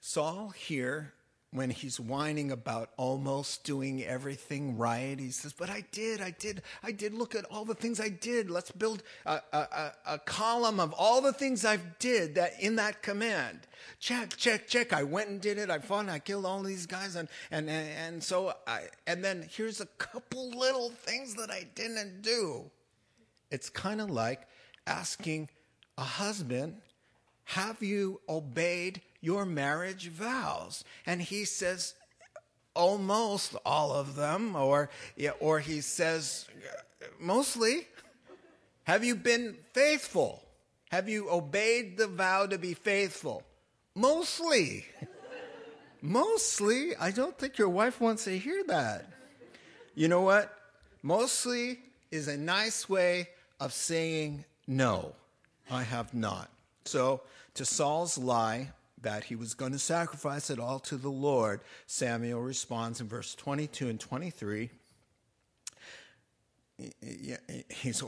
[0.00, 1.13] Saul here,
[1.54, 6.62] when he's whining about almost doing everything right, he says, But I did, I did,
[6.82, 8.50] I did look at all the things I did.
[8.50, 13.02] Let's build a, a, a column of all the things I've did that in that
[13.02, 13.60] command.
[14.00, 14.92] Check, check, check.
[14.92, 15.70] I went and did it.
[15.70, 17.14] I fought and I killed all these guys.
[17.14, 22.22] And, and, and so I, and then here's a couple little things that I didn't
[22.22, 22.64] do.
[23.52, 24.48] It's kind of like
[24.88, 25.48] asking
[25.96, 26.78] a husband,
[27.44, 30.84] Have you obeyed your marriage vows.
[31.06, 31.94] And he says,
[32.74, 34.90] almost all of them, or,
[35.40, 36.46] or he says,
[37.18, 37.86] mostly,
[38.84, 40.42] have you been faithful?
[40.90, 43.42] Have you obeyed the vow to be faithful?
[43.94, 44.84] Mostly.
[46.02, 46.94] Mostly.
[46.96, 49.10] I don't think your wife wants to hear that.
[49.94, 50.52] You know what?
[51.02, 51.78] Mostly
[52.10, 53.28] is a nice way
[53.60, 55.14] of saying no,
[55.70, 56.50] I have not.
[56.84, 57.22] So,
[57.54, 58.70] to Saul's lie,
[59.04, 63.34] that he was going to sacrifice it all to the Lord, Samuel responds in verse
[63.34, 64.70] 22 and 23.
[67.68, 68.02] He's,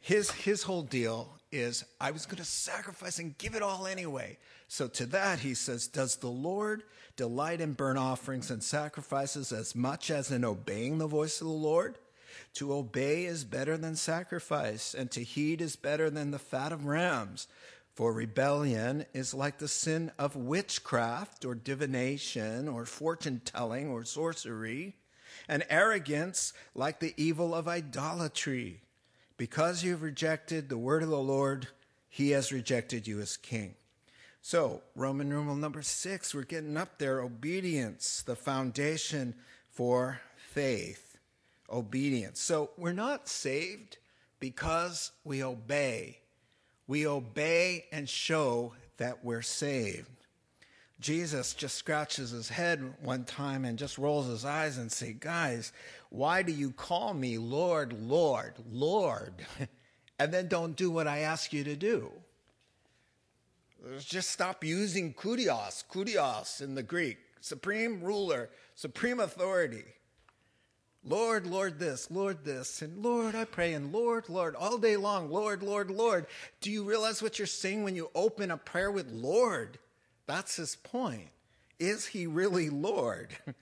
[0.00, 4.38] his, his whole deal is, I was going to sacrifice and give it all anyway.
[4.66, 6.82] So to that, he says, Does the Lord
[7.16, 11.52] delight in burnt offerings and sacrifices as much as in obeying the voice of the
[11.52, 11.98] Lord?
[12.54, 16.86] To obey is better than sacrifice, and to heed is better than the fat of
[16.86, 17.46] rams.
[18.00, 24.96] For rebellion is like the sin of witchcraft or divination or fortune telling or sorcery,
[25.46, 28.80] and arrogance like the evil of idolatry.
[29.36, 31.68] Because you have rejected the word of the Lord,
[32.08, 33.74] he has rejected you as king.
[34.40, 37.20] So, Roman numeral number six, we're getting up there.
[37.20, 39.34] Obedience, the foundation
[39.68, 41.18] for faith.
[41.70, 42.40] Obedience.
[42.40, 43.98] So, we're not saved
[44.38, 46.19] because we obey.
[46.90, 50.10] We obey and show that we're saved.
[50.98, 55.72] Jesus just scratches his head one time and just rolls his eyes and say, "Guys,
[56.08, 59.46] why do you call me Lord, Lord, Lord,
[60.18, 62.10] and then don't do what I ask you to do?"
[64.00, 69.84] Just stop using kurios in the Greek, supreme ruler, supreme authority.
[71.02, 75.30] Lord, Lord, this, Lord, this, and Lord, I pray, and Lord, Lord, all day long,
[75.30, 76.26] Lord, Lord, Lord.
[76.60, 79.78] Do you realize what you're saying when you open a prayer with Lord?
[80.26, 81.28] That's his point.
[81.78, 83.28] Is he really Lord?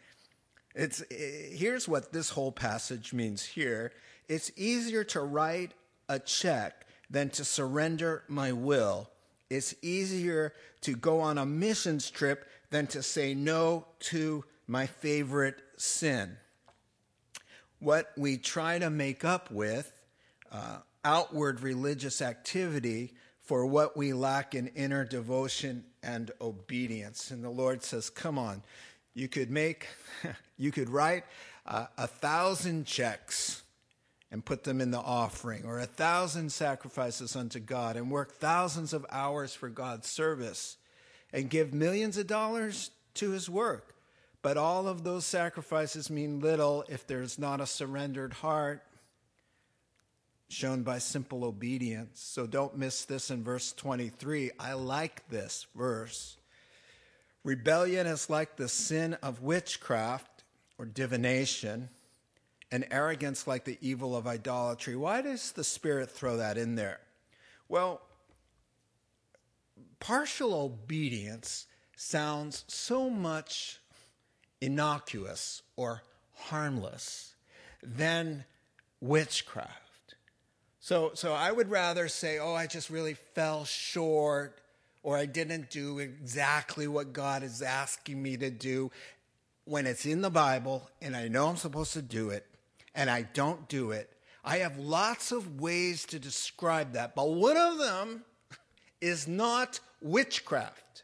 [0.75, 3.91] It's, eh, here's what this whole passage means here
[4.29, 5.73] it's easier to write
[6.09, 9.09] a check than to surrender my will
[9.51, 15.63] it's easier to go on a missions trip than to say no to my favorite
[15.77, 16.37] sin.
[17.81, 19.93] What we try to make up with
[20.51, 27.31] uh, outward religious activity for what we lack in inner devotion and obedience.
[27.31, 28.63] And the Lord says, Come on,
[29.15, 29.87] you could make,
[30.59, 31.25] you could write
[31.67, 33.63] uh, a thousand checks
[34.31, 38.93] and put them in the offering, or a thousand sacrifices unto God, and work thousands
[38.93, 40.77] of hours for God's service,
[41.33, 43.95] and give millions of dollars to his work.
[44.43, 48.83] But all of those sacrifices mean little if there's not a surrendered heart
[50.49, 52.21] shown by simple obedience.
[52.21, 54.53] So don't miss this in verse 23.
[54.59, 56.37] I like this verse.
[57.45, 60.45] Rebellion is like the sin of witchcraft
[60.79, 61.91] or divination
[62.71, 64.97] and arrogance like the evil of idolatry.
[64.97, 67.01] Why does the Spirit throw that in there?
[67.69, 68.01] Well,
[70.01, 71.67] partial obedience
[71.97, 73.78] sounds so much
[74.61, 76.03] innocuous or
[76.35, 77.35] harmless
[77.83, 78.45] than
[79.01, 80.15] witchcraft.
[80.81, 84.59] So, so I would rather say, oh, I just really fell short,
[85.03, 88.91] or I didn't do exactly what God is asking me to do
[89.65, 92.47] when it's in the Bible and I know I'm supposed to do it
[92.95, 94.11] and I don't do it.
[94.45, 98.23] I have lots of ways to describe that, but one of them
[99.01, 101.03] is not witchcraft.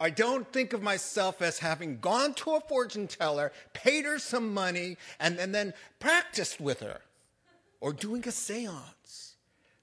[0.00, 4.52] I don't think of myself as having gone to a fortune teller, paid her some
[4.52, 7.00] money, and, and then practiced with her
[7.80, 9.36] or doing a seance.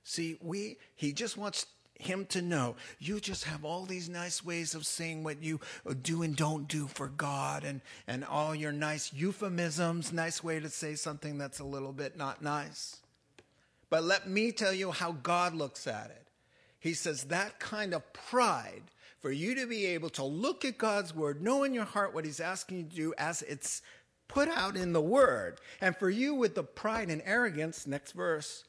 [0.03, 1.65] See, we, he just wants
[2.01, 5.59] him to know you just have all these nice ways of saying what you
[6.01, 10.69] do and don't do for God and, and all your nice euphemisms, nice way to
[10.69, 12.97] say something that's a little bit not nice.
[13.89, 16.27] But let me tell you how God looks at it.
[16.79, 18.83] He says that kind of pride
[19.21, 22.25] for you to be able to look at God's word, know in your heart what
[22.25, 23.81] he's asking you to do as it's
[24.27, 28.63] put out in the word, and for you with the pride and arrogance, next verse,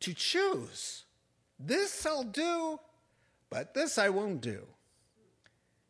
[0.00, 1.04] to choose
[1.58, 2.80] this I'll do,
[3.48, 4.66] but this I won't do.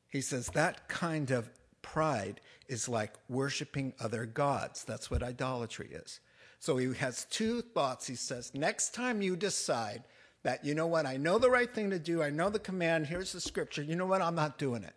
[0.09, 1.49] He says that kind of
[1.81, 4.85] pride is like worshiping other gods.
[4.85, 6.21] That's what idolatry is.
[6.59, 8.07] So he has two thoughts.
[8.07, 10.05] He says, next time you decide
[10.43, 13.07] that, you know what, I know the right thing to do, I know the command,
[13.07, 14.95] here's the scripture, you know what, I'm not doing it.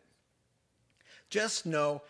[1.30, 2.02] Just know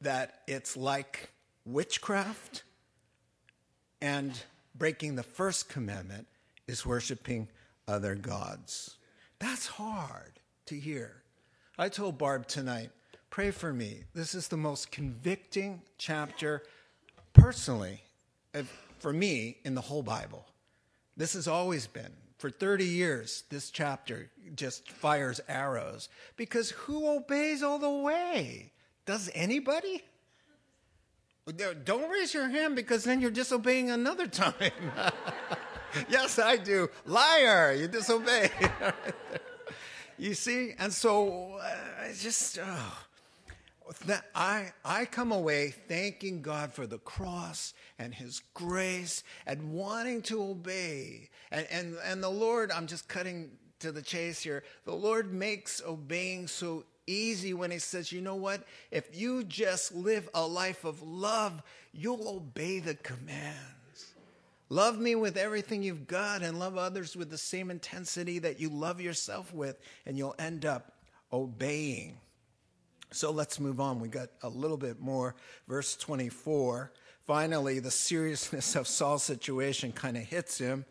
[0.00, 1.30] that it's like
[1.64, 2.62] witchcraft
[4.00, 4.38] and
[4.74, 6.26] breaking the first commandment
[6.68, 7.48] is worshiping
[7.88, 8.96] other gods.
[9.38, 11.22] That's hard to hear.
[11.78, 12.90] I told Barb tonight,
[13.30, 14.04] pray for me.
[14.14, 16.62] This is the most convicting chapter,
[17.32, 18.02] personally,
[18.54, 18.62] uh,
[18.98, 20.46] for me, in the whole Bible.
[21.16, 22.12] This has always been.
[22.38, 28.72] For 30 years, this chapter just fires arrows because who obeys all the way?
[29.06, 30.02] Does anybody?
[31.84, 34.54] Don't raise your hand because then you're disobeying another time.
[36.08, 36.88] yes, I do.
[37.06, 38.50] Liar, you disobey.
[40.18, 40.74] you see?
[40.78, 43.05] And so uh, I just, oh.
[44.34, 50.42] I, I come away thanking God for the cross and his grace and wanting to
[50.42, 51.30] obey.
[51.50, 54.64] And, and, and the Lord, I'm just cutting to the chase here.
[54.84, 58.64] The Lord makes obeying so easy when he says, you know what?
[58.90, 61.62] If you just live a life of love,
[61.92, 64.14] you'll obey the commands.
[64.68, 68.68] Love me with everything you've got and love others with the same intensity that you
[68.68, 70.92] love yourself with, and you'll end up
[71.32, 72.18] obeying.
[73.10, 74.00] So let's move on.
[74.00, 75.34] We got a little bit more.
[75.68, 76.92] Verse 24.
[77.24, 80.84] Finally, the seriousness of Saul's situation kind of hits him.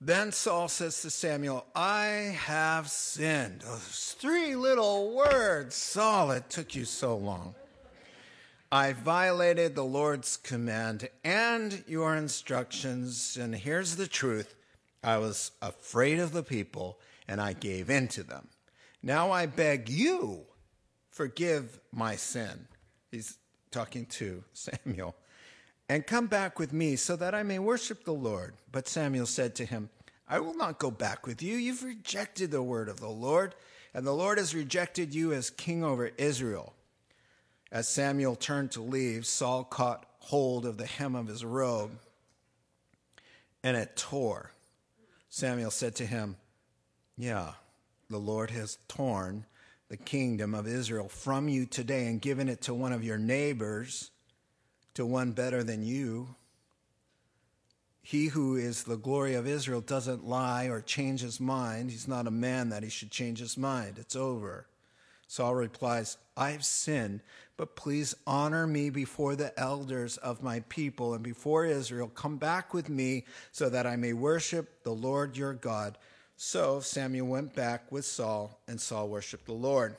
[0.00, 3.64] Then Saul says to Samuel, I have sinned.
[3.66, 5.74] Oh, those three little words.
[5.74, 7.54] Saul, it took you so long.
[8.70, 13.36] I violated the Lord's command and your instructions.
[13.40, 14.54] And here's the truth
[15.02, 18.48] I was afraid of the people and I gave in to them.
[19.02, 20.46] Now I beg you,
[21.18, 22.68] forgive my sin.
[23.10, 23.38] He's
[23.72, 25.16] talking to Samuel
[25.88, 28.54] and come back with me so that I may worship the Lord.
[28.70, 29.90] But Samuel said to him,
[30.28, 31.56] I will not go back with you.
[31.56, 33.56] You've rejected the word of the Lord,
[33.92, 36.72] and the Lord has rejected you as king over Israel.
[37.72, 41.98] As Samuel turned to leave, Saul caught hold of the hem of his robe,
[43.64, 44.52] and it tore.
[45.30, 46.36] Samuel said to him,
[47.16, 47.54] Yeah,
[48.08, 49.46] the Lord has torn
[49.88, 54.10] the kingdom of Israel from you today and given it to one of your neighbors
[54.94, 56.34] to one better than you.
[58.02, 61.90] He who is the glory of Israel doesn't lie or change his mind.
[61.90, 63.98] He's not a man that he should change his mind.
[63.98, 64.66] It's over.
[65.26, 67.20] Saul replies, I've sinned,
[67.58, 72.08] but please honor me before the elders of my people and before Israel.
[72.08, 75.98] Come back with me so that I may worship the Lord your God.
[76.38, 79.96] So Samuel went back with Saul, and Saul worshiped the Lord.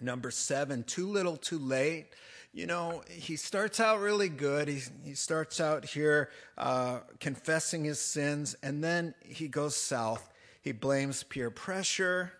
[0.00, 2.06] Number seven, too little, too late
[2.54, 4.68] you know, he starts out really good.
[4.68, 10.30] He, he starts out here uh, confessing his sins, and then he goes south.
[10.62, 12.32] He blames peer pressure.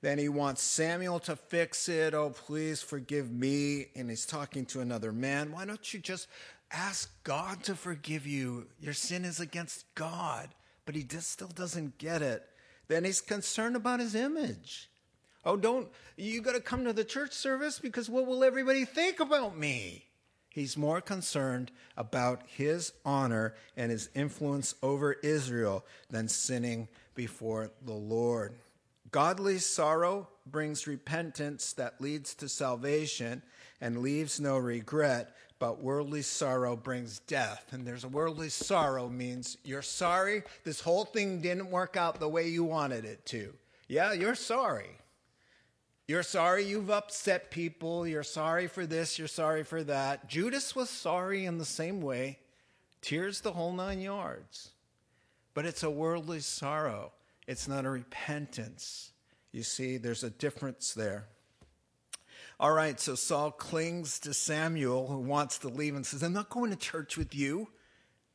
[0.00, 2.14] Then he wants Samuel to fix it.
[2.14, 3.88] Oh, please forgive me.
[3.94, 5.52] And he's talking to another man.
[5.52, 6.28] Why don't you just
[6.72, 8.68] ask God to forgive you?
[8.80, 10.48] Your sin is against God.
[10.88, 12.48] But he just still doesn't get it.
[12.86, 14.88] Then he's concerned about his image.
[15.44, 15.86] Oh, don't,
[16.16, 20.06] you got to come to the church service because what will everybody think about me?
[20.48, 27.92] He's more concerned about his honor and his influence over Israel than sinning before the
[27.92, 28.54] Lord.
[29.10, 33.42] Godly sorrow brings repentance that leads to salvation
[33.78, 37.66] and leaves no regret, but worldly sorrow brings death.
[37.72, 42.28] And there's a worldly sorrow means you're sorry this whole thing didn't work out the
[42.28, 43.52] way you wanted it to.
[43.88, 44.90] Yeah, you're sorry.
[46.06, 48.06] You're sorry you've upset people.
[48.06, 49.18] You're sorry for this.
[49.18, 50.28] You're sorry for that.
[50.28, 52.38] Judas was sorry in the same way.
[53.02, 54.70] Tears the whole nine yards.
[55.54, 57.12] But it's a worldly sorrow,
[57.46, 59.12] it's not a repentance.
[59.50, 61.26] You see, there's a difference there.
[62.60, 66.50] All right, so Saul clings to Samuel, who wants to leave, and says, I'm not
[66.50, 67.68] going to church with you.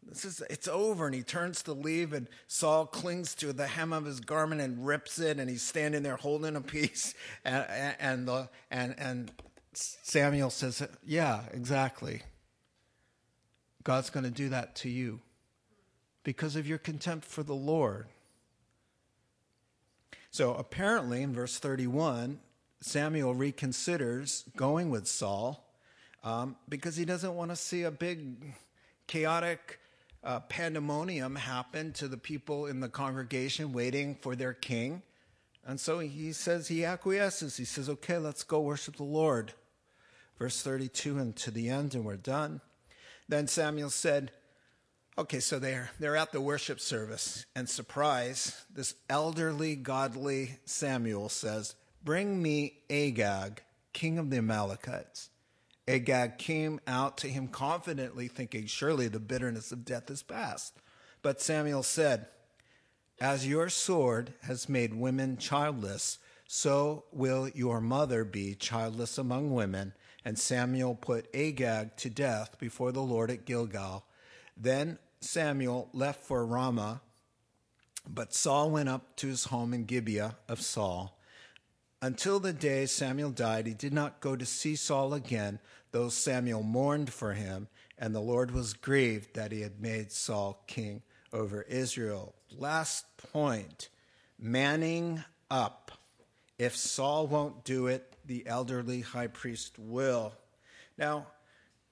[0.01, 1.05] This is, it's over.
[1.05, 4.85] And he turns to leave, and Saul clings to the hem of his garment and
[4.85, 7.13] rips it, and he's standing there holding a piece.
[7.45, 9.31] And, and, the, and, and
[9.73, 12.21] Samuel says, Yeah, exactly.
[13.83, 15.19] God's going to do that to you
[16.23, 18.07] because of your contempt for the Lord.
[20.31, 22.39] So apparently, in verse 31,
[22.83, 25.65] Samuel reconsiders going with Saul
[26.23, 28.53] um, because he doesn't want to see a big,
[29.07, 29.79] chaotic
[30.23, 35.01] uh, pandemonium happen to the people in the congregation waiting for their king.
[35.65, 37.55] And so he says, he acquiesces.
[37.55, 39.53] He says, okay, let's go worship the Lord.
[40.37, 42.59] Verse 32 and to the end, and we're done.
[43.29, 44.31] Then Samuel said,
[45.17, 51.75] okay, so they're, they're at the worship service, and surprise, this elderly, godly Samuel says,
[52.03, 53.61] bring me Agag,
[53.93, 55.29] king of the Amalekites.
[55.87, 60.77] Agag came out to him confidently, thinking, Surely the bitterness of death is past.
[61.21, 62.27] But Samuel said,
[63.19, 69.93] As your sword has made women childless, so will your mother be childless among women.
[70.25, 74.05] And Samuel put Agag to death before the Lord at Gilgal.
[74.55, 77.01] Then Samuel left for Ramah,
[78.07, 81.19] but Saul went up to his home in Gibeah of Saul.
[82.03, 85.59] Until the day Samuel died, he did not go to see Saul again,
[85.91, 90.61] though Samuel mourned for him, and the Lord was grieved that he had made Saul
[90.67, 91.01] king
[91.31, 92.35] over Israel.
[92.51, 93.87] Last point
[94.37, 95.93] manning up.
[96.59, 100.33] If Saul won't do it, the elderly high priest will.
[100.97, 101.27] Now,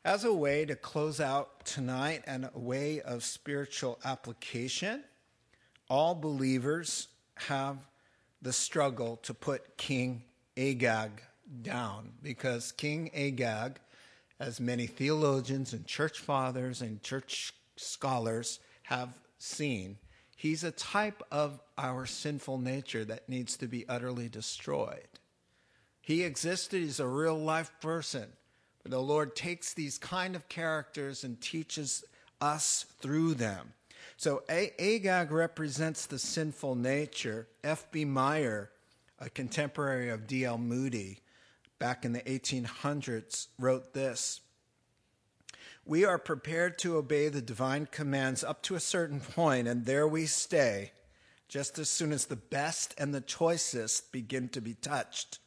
[0.03, 5.05] as a way to close out tonight and a way of spiritual application,
[5.89, 7.77] all believers have
[8.41, 10.23] the struggle to put King
[10.57, 11.21] Agag
[11.61, 13.79] down because King Agag,
[14.39, 19.97] as many theologians and church fathers and church scholars have seen,
[20.35, 25.07] he's a type of our sinful nature that needs to be utterly destroyed.
[26.01, 28.27] He existed, he's a real life person.
[28.81, 32.03] But the Lord takes these kind of characters and teaches
[32.39, 33.73] us through them.
[34.17, 37.47] So Agag represents the sinful nature.
[37.63, 38.05] F.B.
[38.05, 38.71] Meyer,
[39.19, 40.57] a contemporary of D.L.
[40.57, 41.19] Moody,
[41.79, 44.41] back in the 1800s, wrote this
[45.85, 50.07] We are prepared to obey the divine commands up to a certain point, and there
[50.07, 50.91] we stay,
[51.47, 55.39] just as soon as the best and the choicest begin to be touched.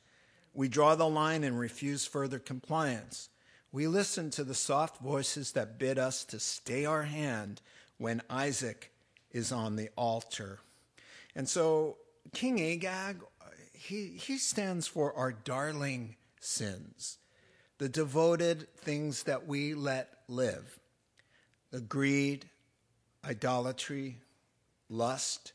[0.53, 3.29] We draw the line and refuse further compliance.
[3.73, 7.61] We listen to the soft voices that bid us to stay our hand
[7.99, 8.93] when Isaac
[9.31, 10.61] is on the altar.
[11.35, 11.97] And so
[12.33, 13.19] King Agag,
[13.73, 17.19] he, he stands for our darling sins,
[17.79, 20.79] the devoted things that we let live
[21.71, 22.49] the greed,
[23.25, 24.17] idolatry,
[24.89, 25.53] lust,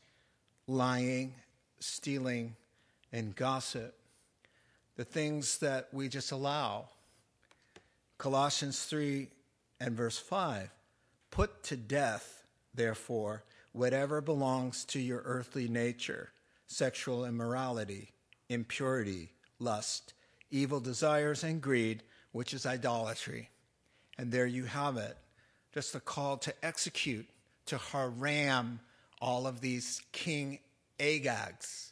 [0.66, 1.32] lying,
[1.78, 2.54] stealing,
[3.10, 3.96] and gossip
[5.00, 6.86] the things that we just allow.
[8.18, 9.28] Colossians 3
[9.80, 10.70] and verse 5
[11.30, 16.32] Put to death, therefore, whatever belongs to your earthly nature
[16.66, 18.12] sexual immorality,
[18.48, 20.14] impurity, lust,
[20.52, 23.50] evil desires, and greed, which is idolatry.
[24.16, 25.16] And there you have it.
[25.74, 27.28] Just a call to execute,
[27.66, 28.78] to haram
[29.20, 30.60] all of these King
[31.00, 31.90] Agags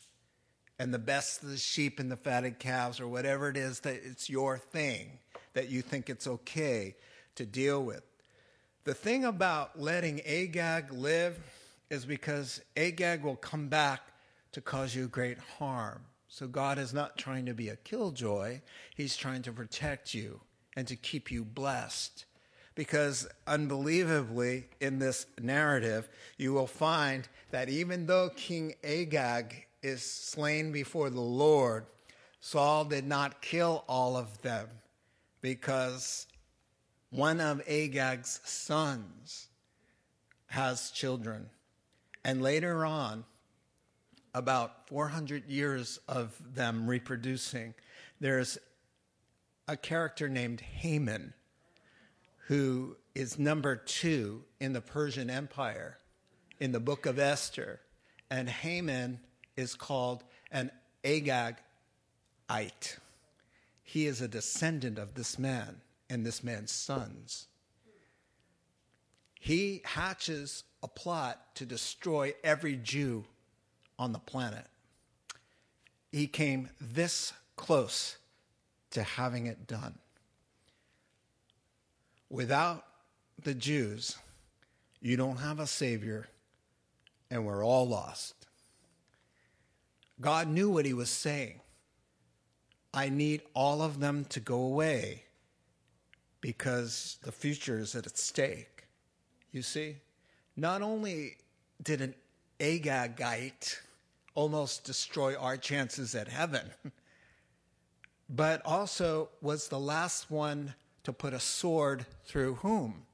[0.78, 4.00] and the best of the sheep and the fatted calves, or whatever it is that
[4.04, 5.18] it's your thing
[5.54, 6.94] that you think it's okay
[7.34, 8.07] to deal with.
[8.88, 11.38] The thing about letting Agag live
[11.90, 14.00] is because Agag will come back
[14.52, 16.00] to cause you great harm.
[16.28, 18.62] So God is not trying to be a killjoy,
[18.96, 20.40] He's trying to protect you
[20.74, 22.24] and to keep you blessed.
[22.74, 26.08] Because unbelievably, in this narrative,
[26.38, 31.84] you will find that even though King Agag is slain before the Lord,
[32.40, 34.66] Saul did not kill all of them
[35.42, 36.26] because
[37.10, 39.48] one of Agag's sons
[40.46, 41.48] has children.
[42.24, 43.24] And later on,
[44.34, 47.74] about 400 years of them reproducing,
[48.20, 48.58] there's
[49.66, 51.32] a character named Haman
[52.46, 55.98] who is number two in the Persian Empire
[56.60, 57.80] in the book of Esther.
[58.30, 59.20] And Haman
[59.56, 60.70] is called an
[61.04, 61.56] Agagite.
[63.82, 65.80] He is a descendant of this man
[66.10, 67.46] and this man's sons.
[69.40, 73.24] He hatches a plot to destroy every Jew
[73.98, 74.66] on the planet.
[76.10, 78.16] He came this close
[78.90, 79.98] to having it done.
[82.30, 82.84] Without
[83.42, 84.16] the Jews,
[85.00, 86.28] you don't have a Savior,
[87.30, 88.34] and we're all lost.
[90.20, 91.60] God knew what he was saying.
[92.92, 95.24] I need all of them to go away
[96.40, 98.84] because the future is at stake.
[99.52, 99.96] You see?
[100.56, 101.36] Not only
[101.82, 102.14] did an
[102.60, 103.76] Agagite
[104.34, 106.70] almost destroy our chances at heaven,
[108.28, 110.74] but also was the last one
[111.04, 113.06] to put a sword through whom?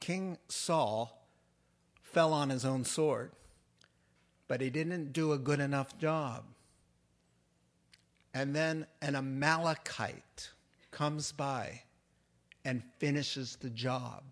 [0.00, 1.26] King Saul
[2.02, 3.30] fell on his own sword
[4.48, 6.44] but he didn't do a good enough job.
[8.32, 10.50] And then an Amalekite
[10.90, 11.82] comes by
[12.64, 14.22] and finishes the job.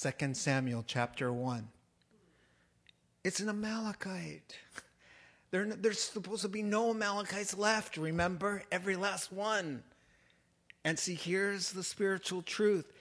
[0.00, 1.68] 2 Samuel chapter 1.
[3.24, 4.56] It's an Amalekite.
[5.50, 8.62] There, there's supposed to be no Amalekites left, remember?
[8.70, 9.82] Every last one.
[10.84, 12.92] And see, here's the spiritual truth.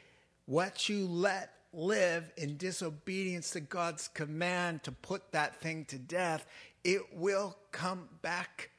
[0.45, 6.45] What you let live in disobedience to God's command to put that thing to death,
[6.83, 8.71] it will come back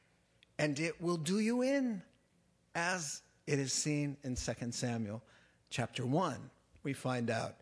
[0.57, 2.01] and it will do you in,
[2.75, 5.21] as it is seen in 2 Samuel
[5.69, 6.49] chapter 1.
[6.83, 7.55] We find out,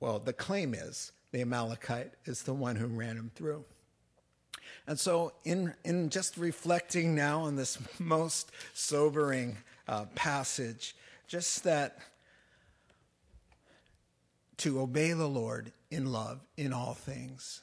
[0.00, 3.64] well, the claim is the Amalekite is the one who ran him through.
[4.86, 9.56] And so, in, in just reflecting now on this most sobering
[9.88, 10.96] uh, passage,
[11.28, 11.98] just that
[14.58, 17.62] to obey the Lord in love in all things,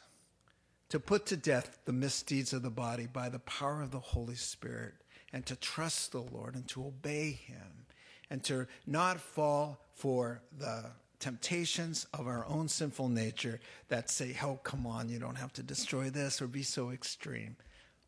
[0.89, 4.35] to put to death the misdeeds of the body by the power of the Holy
[4.35, 4.93] Spirit,
[5.31, 7.85] and to trust the Lord and to obey Him
[8.29, 10.85] and to not fall for the
[11.19, 13.59] temptations of our own sinful nature
[13.89, 17.55] that say, oh, come on, you don't have to destroy this or be so extreme,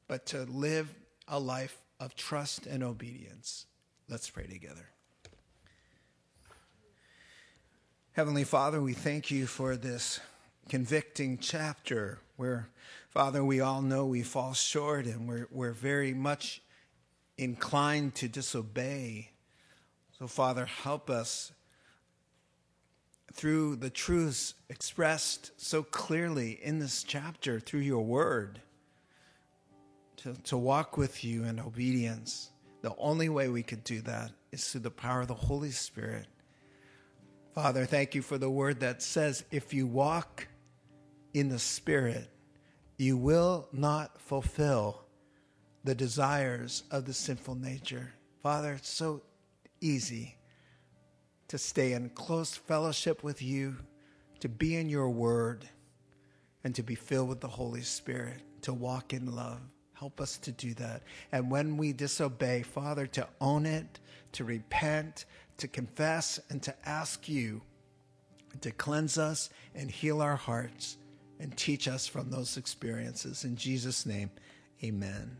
[0.07, 0.93] but to live
[1.27, 3.65] a life of trust and obedience.
[4.09, 4.89] Let's pray together.
[8.13, 10.19] Heavenly Father, we thank you for this
[10.67, 12.67] convicting chapter where,
[13.09, 16.61] Father, we all know we fall short and we're, we're very much
[17.37, 19.30] inclined to disobey.
[20.21, 21.51] So, Father, help us
[23.33, 28.61] through the truths expressed so clearly in this chapter through your word
[30.17, 32.51] to, to walk with you in obedience.
[32.83, 36.27] The only way we could do that is through the power of the Holy Spirit.
[37.55, 40.47] Father, thank you for the word that says, if you walk
[41.33, 42.29] in the Spirit,
[42.95, 45.03] you will not fulfill
[45.83, 48.13] the desires of the sinful nature.
[48.43, 49.23] Father, it's so
[49.81, 50.37] easy
[51.47, 53.75] to stay in close fellowship with you,
[54.39, 55.67] to be in your word,
[56.63, 59.59] and to be filled with the Holy Spirit, to walk in love.
[59.93, 61.03] Help us to do that.
[61.31, 63.99] And when we disobey, Father, to own it,
[64.31, 65.25] to repent,
[65.57, 67.61] to confess, and to ask you
[68.59, 70.97] to cleanse us and heal our hearts
[71.39, 73.45] and teach us from those experiences.
[73.45, 74.29] In Jesus' name,
[74.83, 75.37] amen.